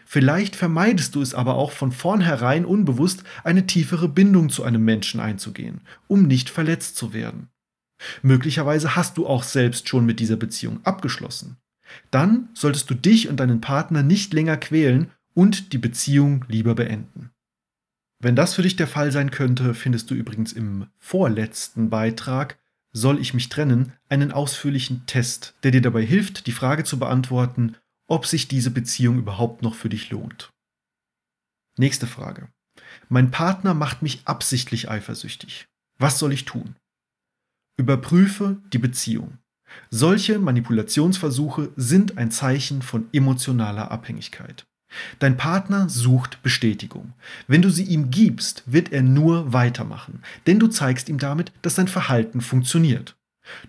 Vielleicht 0.04 0.56
vermeidest 0.56 1.14
du 1.14 1.22
es 1.22 1.34
aber 1.34 1.54
auch 1.54 1.72
von 1.72 1.92
vornherein 1.92 2.64
unbewusst, 2.64 3.24
eine 3.44 3.66
tiefere 3.66 4.08
Bindung 4.08 4.50
zu 4.50 4.62
einem 4.62 4.84
Menschen 4.84 5.20
einzugehen, 5.20 5.80
um 6.06 6.26
nicht 6.26 6.50
verletzt 6.50 6.96
zu 6.96 7.12
werden. 7.12 7.48
Möglicherweise 8.22 8.96
hast 8.96 9.16
du 9.16 9.26
auch 9.26 9.42
selbst 9.42 9.88
schon 9.88 10.06
mit 10.06 10.20
dieser 10.20 10.36
Beziehung 10.36 10.80
abgeschlossen. 10.84 11.56
Dann 12.10 12.48
solltest 12.54 12.88
du 12.90 12.94
dich 12.94 13.28
und 13.28 13.38
deinen 13.38 13.60
Partner 13.60 14.02
nicht 14.02 14.32
länger 14.32 14.56
quälen 14.56 15.10
und 15.34 15.72
die 15.72 15.78
Beziehung 15.78 16.44
lieber 16.48 16.74
beenden. 16.74 17.30
Wenn 18.22 18.36
das 18.36 18.54
für 18.54 18.62
dich 18.62 18.76
der 18.76 18.86
Fall 18.86 19.10
sein 19.12 19.30
könnte, 19.30 19.72
findest 19.72 20.10
du 20.10 20.14
übrigens 20.14 20.52
im 20.52 20.88
vorletzten 20.98 21.88
Beitrag 21.90 22.58
Soll 22.92 23.20
ich 23.20 23.34
mich 23.34 23.48
trennen? 23.48 23.92
einen 24.08 24.32
ausführlichen 24.32 25.06
Test, 25.06 25.54
der 25.62 25.70
dir 25.70 25.80
dabei 25.80 26.04
hilft, 26.04 26.46
die 26.46 26.52
Frage 26.52 26.84
zu 26.84 26.98
beantworten, 26.98 27.76
ob 28.08 28.26
sich 28.26 28.48
diese 28.48 28.70
Beziehung 28.70 29.18
überhaupt 29.18 29.62
noch 29.62 29.74
für 29.74 29.88
dich 29.88 30.10
lohnt. 30.10 30.52
Nächste 31.76 32.06
Frage. 32.06 32.48
Mein 33.08 33.30
Partner 33.30 33.74
macht 33.74 34.02
mich 34.02 34.26
absichtlich 34.26 34.90
eifersüchtig. 34.90 35.66
Was 35.98 36.18
soll 36.18 36.32
ich 36.32 36.44
tun? 36.44 36.76
Überprüfe 37.76 38.60
die 38.72 38.78
Beziehung. 38.78 39.38
Solche 39.88 40.38
Manipulationsversuche 40.38 41.72
sind 41.76 42.18
ein 42.18 42.30
Zeichen 42.30 42.82
von 42.82 43.08
emotionaler 43.12 43.90
Abhängigkeit. 43.90 44.66
Dein 45.18 45.36
Partner 45.36 45.88
sucht 45.88 46.42
Bestätigung. 46.42 47.12
Wenn 47.46 47.62
du 47.62 47.70
sie 47.70 47.84
ihm 47.84 48.10
gibst, 48.10 48.64
wird 48.66 48.92
er 48.92 49.02
nur 49.02 49.52
weitermachen, 49.52 50.22
denn 50.46 50.58
du 50.58 50.66
zeigst 50.66 51.08
ihm 51.08 51.18
damit, 51.18 51.52
dass 51.62 51.76
sein 51.76 51.88
Verhalten 51.88 52.40
funktioniert. 52.40 53.16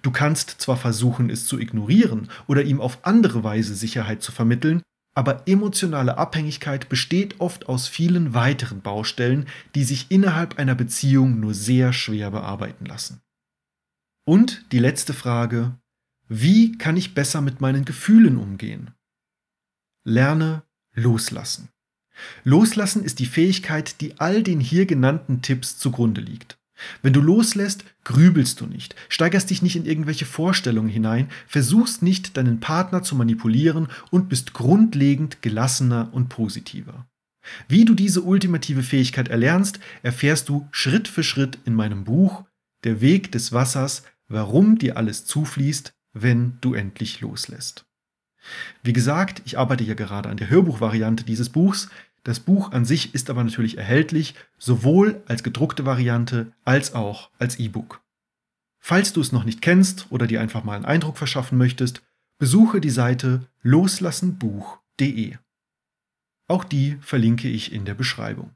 Du 0.01 0.11
kannst 0.11 0.49
zwar 0.61 0.77
versuchen, 0.77 1.29
es 1.29 1.45
zu 1.45 1.59
ignorieren 1.59 2.29
oder 2.47 2.63
ihm 2.63 2.81
auf 2.81 3.05
andere 3.05 3.43
Weise 3.43 3.75
Sicherheit 3.75 4.21
zu 4.21 4.31
vermitteln, 4.31 4.81
aber 5.13 5.47
emotionale 5.47 6.17
Abhängigkeit 6.17 6.87
besteht 6.87 7.39
oft 7.39 7.67
aus 7.67 7.87
vielen 7.87 8.33
weiteren 8.33 8.81
Baustellen, 8.81 9.47
die 9.75 9.83
sich 9.83 10.09
innerhalb 10.09 10.57
einer 10.57 10.75
Beziehung 10.75 11.39
nur 11.39 11.53
sehr 11.53 11.93
schwer 11.93 12.31
bearbeiten 12.31 12.85
lassen. 12.85 13.21
Und 14.25 14.71
die 14.71 14.79
letzte 14.79 15.13
Frage, 15.13 15.75
wie 16.27 16.77
kann 16.77 16.95
ich 16.95 17.13
besser 17.13 17.41
mit 17.41 17.59
meinen 17.59 17.83
Gefühlen 17.83 18.37
umgehen? 18.37 18.91
Lerne 20.05 20.63
loslassen. 20.93 21.69
Loslassen 22.43 23.03
ist 23.03 23.19
die 23.19 23.25
Fähigkeit, 23.25 24.01
die 24.01 24.19
all 24.19 24.43
den 24.43 24.59
hier 24.59 24.85
genannten 24.85 25.41
Tipps 25.41 25.77
zugrunde 25.77 26.21
liegt. 26.21 26.57
Wenn 27.01 27.13
du 27.13 27.21
loslässt, 27.21 27.85
grübelst 28.03 28.59
du 28.59 28.65
nicht, 28.65 28.95
steigerst 29.09 29.49
dich 29.49 29.61
nicht 29.61 29.75
in 29.75 29.85
irgendwelche 29.85 30.25
Vorstellungen 30.25 30.89
hinein, 30.89 31.29
versuchst 31.47 32.01
nicht, 32.01 32.37
deinen 32.37 32.59
Partner 32.59 33.03
zu 33.03 33.15
manipulieren 33.15 33.87
und 34.09 34.29
bist 34.29 34.53
grundlegend 34.53 35.41
gelassener 35.41 36.09
und 36.11 36.29
positiver. 36.29 37.05
Wie 37.67 37.85
du 37.85 37.93
diese 37.93 38.21
ultimative 38.21 38.83
Fähigkeit 38.83 39.27
erlernst, 39.27 39.79
erfährst 40.03 40.49
du 40.49 40.67
Schritt 40.71 41.07
für 41.07 41.23
Schritt 41.23 41.59
in 41.65 41.73
meinem 41.73 42.03
Buch 42.03 42.45
Der 42.83 43.01
Weg 43.01 43.31
des 43.31 43.51
Wassers, 43.51 44.03
warum 44.27 44.77
dir 44.77 44.97
alles 44.97 45.25
zufließt, 45.25 45.93
wenn 46.13 46.57
du 46.61 46.73
endlich 46.73 47.21
loslässt. 47.21 47.85
Wie 48.83 48.93
gesagt, 48.93 49.41
ich 49.45 49.57
arbeite 49.57 49.83
ja 49.83 49.93
gerade 49.93 50.29
an 50.29 50.37
der 50.37 50.49
Hörbuchvariante 50.49 51.23
dieses 51.23 51.49
Buchs. 51.49 51.89
Das 52.23 52.39
Buch 52.39 52.71
an 52.71 52.85
sich 52.85 53.13
ist 53.15 53.29
aber 53.29 53.43
natürlich 53.43 53.77
erhältlich, 53.77 54.35
sowohl 54.57 55.21
als 55.27 55.43
gedruckte 55.43 55.85
Variante 55.85 56.51
als 56.63 56.93
auch 56.93 57.29
als 57.39 57.57
E-Book. 57.57 58.01
Falls 58.79 59.13
du 59.13 59.21
es 59.21 59.31
noch 59.31 59.43
nicht 59.43 59.61
kennst 59.61 60.07
oder 60.09 60.27
dir 60.27 60.41
einfach 60.41 60.63
mal 60.63 60.75
einen 60.75 60.85
Eindruck 60.85 61.17
verschaffen 61.17 61.57
möchtest, 61.57 62.01
besuche 62.39 62.81
die 62.81 62.89
Seite 62.89 63.47
loslassenbuch.de. 63.61 65.37
Auch 66.47 66.63
die 66.63 66.97
verlinke 67.01 67.47
ich 67.47 67.71
in 67.71 67.85
der 67.85 67.93
Beschreibung. 67.93 68.55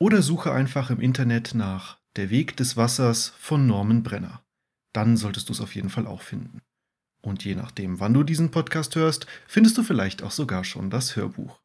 Oder 0.00 0.22
suche 0.22 0.52
einfach 0.52 0.90
im 0.90 1.00
Internet 1.00 1.54
nach 1.54 1.98
Der 2.16 2.30
Weg 2.30 2.56
des 2.56 2.76
Wassers 2.76 3.34
von 3.38 3.66
Norman 3.66 4.02
Brenner. 4.02 4.42
Dann 4.92 5.16
solltest 5.16 5.48
du 5.48 5.52
es 5.52 5.60
auf 5.60 5.74
jeden 5.74 5.90
Fall 5.90 6.06
auch 6.06 6.22
finden. 6.22 6.62
Und 7.28 7.44
je 7.44 7.54
nachdem, 7.54 8.00
wann 8.00 8.14
du 8.14 8.22
diesen 8.22 8.50
Podcast 8.50 8.96
hörst, 8.96 9.26
findest 9.46 9.76
du 9.76 9.82
vielleicht 9.82 10.22
auch 10.22 10.30
sogar 10.30 10.64
schon 10.64 10.88
das 10.88 11.14
Hörbuch. 11.14 11.60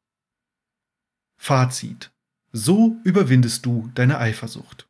Fazit. 1.37 2.11
So 2.51 2.97
überwindest 3.05 3.65
du 3.65 3.89
deine 3.95 4.19
Eifersucht. 4.19 4.89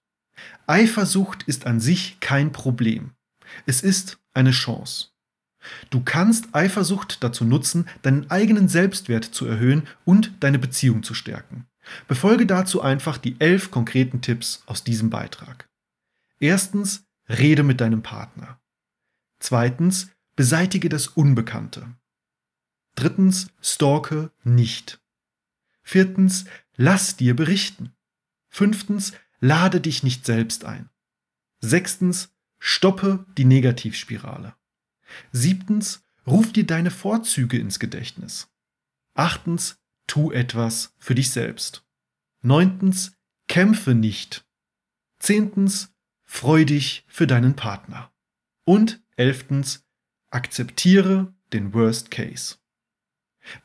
Eifersucht 0.65 1.43
ist 1.43 1.67
an 1.67 1.79
sich 1.79 2.19
kein 2.21 2.51
Problem. 2.51 3.11
Es 3.67 3.81
ist 3.81 4.17
eine 4.33 4.49
Chance. 4.49 5.09
Du 5.91 6.01
kannst 6.01 6.55
Eifersucht 6.55 7.23
dazu 7.23 7.45
nutzen, 7.45 7.87
deinen 8.01 8.31
eigenen 8.31 8.67
Selbstwert 8.67 9.25
zu 9.25 9.45
erhöhen 9.45 9.87
und 10.05 10.31
deine 10.39 10.57
Beziehung 10.57 11.03
zu 11.03 11.13
stärken. 11.13 11.67
Befolge 12.07 12.47
dazu 12.47 12.81
einfach 12.81 13.19
die 13.19 13.39
elf 13.39 13.69
konkreten 13.69 14.21
Tipps 14.21 14.63
aus 14.65 14.83
diesem 14.83 15.11
Beitrag. 15.11 15.69
Erstens, 16.39 17.05
rede 17.29 17.61
mit 17.61 17.79
deinem 17.79 18.01
Partner. 18.01 18.59
Zweitens, 19.37 20.09
Beseitige 20.35 20.89
das 20.89 21.07
Unbekannte. 21.07 21.95
Drittens, 22.95 23.47
stalke 23.61 24.31
nicht. 24.43 24.99
Viertens, 25.83 26.45
lass 26.75 27.17
dir 27.17 27.35
berichten. 27.35 27.93
Fünftens, 28.47 29.13
lade 29.39 29.81
dich 29.81 30.03
nicht 30.03 30.25
selbst 30.25 30.65
ein. 30.65 30.89
Sechstens, 31.59 32.33
stoppe 32.59 33.25
die 33.37 33.45
Negativspirale. 33.45 34.55
Siebtens, 35.31 36.03
ruf 36.25 36.53
dir 36.53 36.65
deine 36.65 36.91
Vorzüge 36.91 37.57
ins 37.57 37.79
Gedächtnis. 37.79 38.49
Achtens, 39.13 39.77
tu 40.07 40.31
etwas 40.31 40.93
für 40.97 41.15
dich 41.15 41.31
selbst. 41.31 41.85
Neuntens, 42.41 43.17
kämpfe 43.47 43.95
nicht. 43.95 44.45
Zehntens, 45.19 45.93
freu 46.23 46.65
dich 46.65 47.05
für 47.07 47.27
deinen 47.27 47.55
Partner. 47.55 48.11
Und 48.65 49.01
elftens, 49.15 49.82
Akzeptiere 50.33 51.33
den 51.53 51.73
Worst 51.73 52.09
Case. 52.09 52.55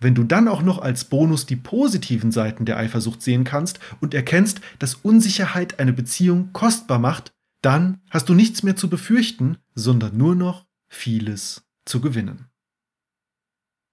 Wenn 0.01 0.15
du 0.15 0.25
dann 0.25 0.49
auch 0.49 0.63
noch 0.63 0.79
als 0.79 1.05
Bonus 1.05 1.47
die 1.47 1.57
positiven 1.57 2.33
Seiten 2.33 2.65
der 2.65 2.77
Eifersucht 2.77 3.23
sehen 3.23 3.45
kannst 3.45 3.81
und 4.01 4.13
erkennst, 4.13 4.61
dass 4.79 4.95
Unsicherheit 4.95 5.79
eine 5.79 5.93
Beziehung 5.93 6.53
kostbar 6.53 6.99
macht, 6.99 7.33
dann 7.63 8.01
hast 8.11 8.29
du 8.29 8.35
nichts 8.35 8.63
mehr 8.63 8.77
zu 8.77 8.91
befürchten, 8.91 9.59
sondern 9.75 10.17
nur 10.17 10.35
noch 10.35 10.67
vieles 10.89 11.65
zu 11.85 12.01
gewinnen. 12.01 12.47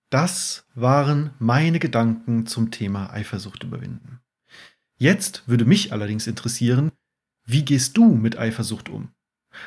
Das 0.09 0.65
waren 0.75 1.31
meine 1.39 1.79
Gedanken 1.79 2.45
zum 2.45 2.71
Thema 2.71 3.11
Eifersucht 3.11 3.63
überwinden. 3.63 4.21
Jetzt 4.97 5.43
würde 5.47 5.65
mich 5.65 5.93
allerdings 5.93 6.27
interessieren, 6.27 6.91
wie 7.45 7.63
gehst 7.63 7.95
du 7.97 8.15
mit 8.15 8.37
Eifersucht 8.37 8.89
um? 8.89 9.11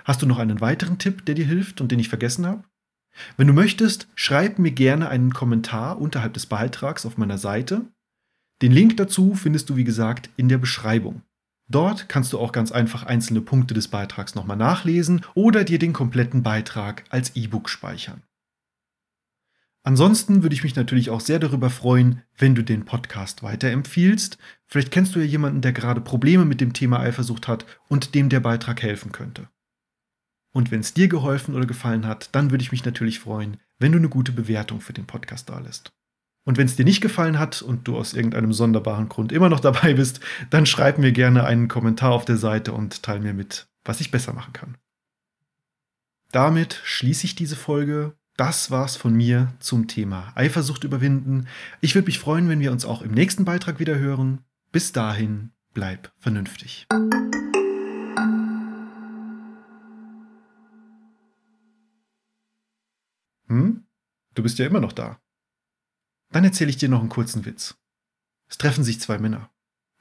Hast 0.05 0.23
du 0.23 0.27
noch 0.27 0.39
einen 0.39 0.61
weiteren 0.61 0.99
Tipp, 0.99 1.25
der 1.27 1.35
dir 1.35 1.47
hilft 1.47 1.81
und 1.81 1.91
den 1.93 1.99
ich 1.99 2.09
vergessen 2.09 2.47
habe? 2.47 2.65
Wenn 3.37 3.47
du 3.47 3.53
möchtest, 3.53 4.09
schreib 4.15 4.59
mir 4.59 4.71
gerne 4.71 5.09
einen 5.09 5.33
Kommentar 5.33 6.01
unterhalb 6.01 6.35
des 6.35 6.47
Beitrags 6.47 7.05
auf 7.05 7.17
meiner 7.17 7.39
Seite. 7.39 7.87
Den 8.63 8.73
Link 8.73 8.97
dazu 8.97 9.35
findest 9.35 9.71
du, 9.71 9.77
wie 9.77 9.85
gesagt, 9.85 10.31
in 10.37 10.49
der 10.49 10.59
Beschreibung. 10.59 11.23
Dort 11.69 12.09
kannst 12.09 12.33
du 12.33 12.39
auch 12.39 12.53
ganz 12.53 12.73
einfach 12.73 13.03
einzelne 13.03 13.43
Punkte 13.43 13.75
des 13.75 13.89
Beitrags 13.89 14.35
nochmal 14.35 14.57
nachlesen 14.57 15.25
oder 15.35 15.65
dir 15.65 15.79
den 15.79 15.93
kompletten 15.93 16.43
Beitrag 16.43 17.05
als 17.11 17.37
E-Book 17.37 17.69
speichern. 17.69 18.23
Ansonsten 19.83 20.43
würde 20.43 20.55
ich 20.55 20.65
mich 20.65 20.77
natürlich 20.77 21.11
auch 21.11 21.21
sehr 21.21 21.39
darüber 21.39 21.71
freuen, 21.71 22.23
wenn 22.37 22.55
du 22.55 22.63
den 22.63 22.85
Podcast 22.85 23.43
weiterempfiehlst. 23.43 24.39
Vielleicht 24.67 24.91
kennst 24.91 25.15
du 25.15 25.19
ja 25.19 25.25
jemanden, 25.25 25.61
der 25.61 25.73
gerade 25.73 26.01
Probleme 26.01 26.45
mit 26.45 26.61
dem 26.61 26.73
Thema 26.73 27.01
Eifersucht 27.01 27.49
hat 27.49 27.65
und 27.89 28.15
dem 28.15 28.29
der 28.29 28.41
Beitrag 28.41 28.83
helfen 28.83 29.13
könnte. 29.13 29.49
Und 30.53 30.71
wenn 30.71 30.81
es 30.81 30.95
dir 30.95 31.09
geholfen 31.09 31.55
oder 31.55 31.67
gefallen 31.67 32.07
hat, 32.07 32.31
dann 32.35 32.51
würde 32.51 32.63
ich 32.63 32.73
mich 32.73 32.85
natürlich 32.85 33.21
freuen, 33.21 33.59
wenn 33.79 33.93
du 33.93 33.99
eine 33.99 34.09
gute 34.09 34.33
Bewertung 34.33 34.81
für 34.81 34.93
den 34.93 35.07
Podcast 35.07 35.49
da 35.49 35.59
lässt. 35.59 35.93
Und 36.45 36.57
wenn 36.57 36.67
es 36.67 36.77
dir 36.77 36.85
nicht 36.85 37.03
gefallen 37.03 37.39
hat 37.39 37.61
und 37.61 37.87
du 37.87 37.97
aus 37.99 38.15
irgendeinem 38.15 38.55
sonderbaren 38.55 39.09
Grund 39.09 39.33
immer 39.33 39.51
noch 39.51 39.61
dabei 39.69 39.95
bist, 39.95 40.21
dann 40.51 40.67
schreib 40.67 40.99
mir 40.99 41.13
gerne 41.13 41.45
einen 41.45 41.69
Kommentar 41.69 42.13
auf 42.13 42.25
der 42.25 42.39
Seite 42.39 42.73
und 42.73 43.03
teile 43.03 43.21
mir 43.21 43.35
mit, 43.35 43.67
was 43.85 44.01
ich 44.01 44.11
besser 44.11 44.33
machen 44.33 44.53
kann. 44.53 44.77
Damit 46.33 46.81
schließe 46.85 47.25
ich 47.25 47.35
diese 47.35 47.57
Folge. 47.57 48.15
Das 48.37 48.71
war's 48.71 48.97
von 48.97 49.15
mir 49.15 49.53
zum 49.59 49.89
Thema 49.89 50.33
Eifersucht 50.37 50.85
überwinden. 50.85 51.49
Ich 51.81 51.95
würde 51.95 52.07
mich 52.07 52.19
freuen, 52.19 52.49
wenn 52.49 52.61
wir 52.61 52.73
uns 52.73 52.85
auch 52.85 53.03
im 53.03 53.13
nächsten 53.13 53.45
Beitrag 53.45 53.81
wieder 53.81 53.99
hören. 53.99 54.41
Bis 54.71 54.93
dahin, 54.93 55.51
bleib 55.75 56.13
vernünftig. 56.19 56.87
Hm? 63.49 63.87
Du 64.35 64.43
bist 64.43 64.59
ja 64.59 64.67
immer 64.67 64.81
noch 64.81 64.93
da. 64.93 65.21
Dann 66.31 66.45
erzähle 66.45 66.71
ich 66.71 66.77
dir 66.77 66.89
noch 66.89 67.01
einen 67.01 67.09
kurzen 67.09 67.45
Witz. 67.45 67.79
Es 68.49 68.59
treffen 68.59 68.85
sich 68.85 69.01
zwei 69.01 69.19
Männer. 69.19 69.51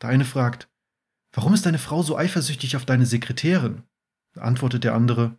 Der 0.02 0.10
eine 0.10 0.26
fragt, 0.26 0.70
warum 1.32 1.54
ist 1.54 1.66
deine 1.66 1.80
Frau 1.80 2.04
so 2.04 2.18
eifersüchtig 2.18 2.76
auf 2.76 2.86
deine 2.86 3.06
Sekretärin? 3.06 3.84
Antwortet 4.36 4.84
der 4.84 4.94
andere, 4.94 5.38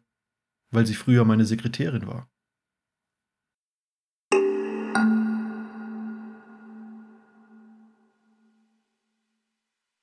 weil 0.71 0.87
sie 0.87 0.95
früher 0.95 1.25
meine 1.25 1.45
Sekretärin 1.45 2.07
war. 2.07 2.29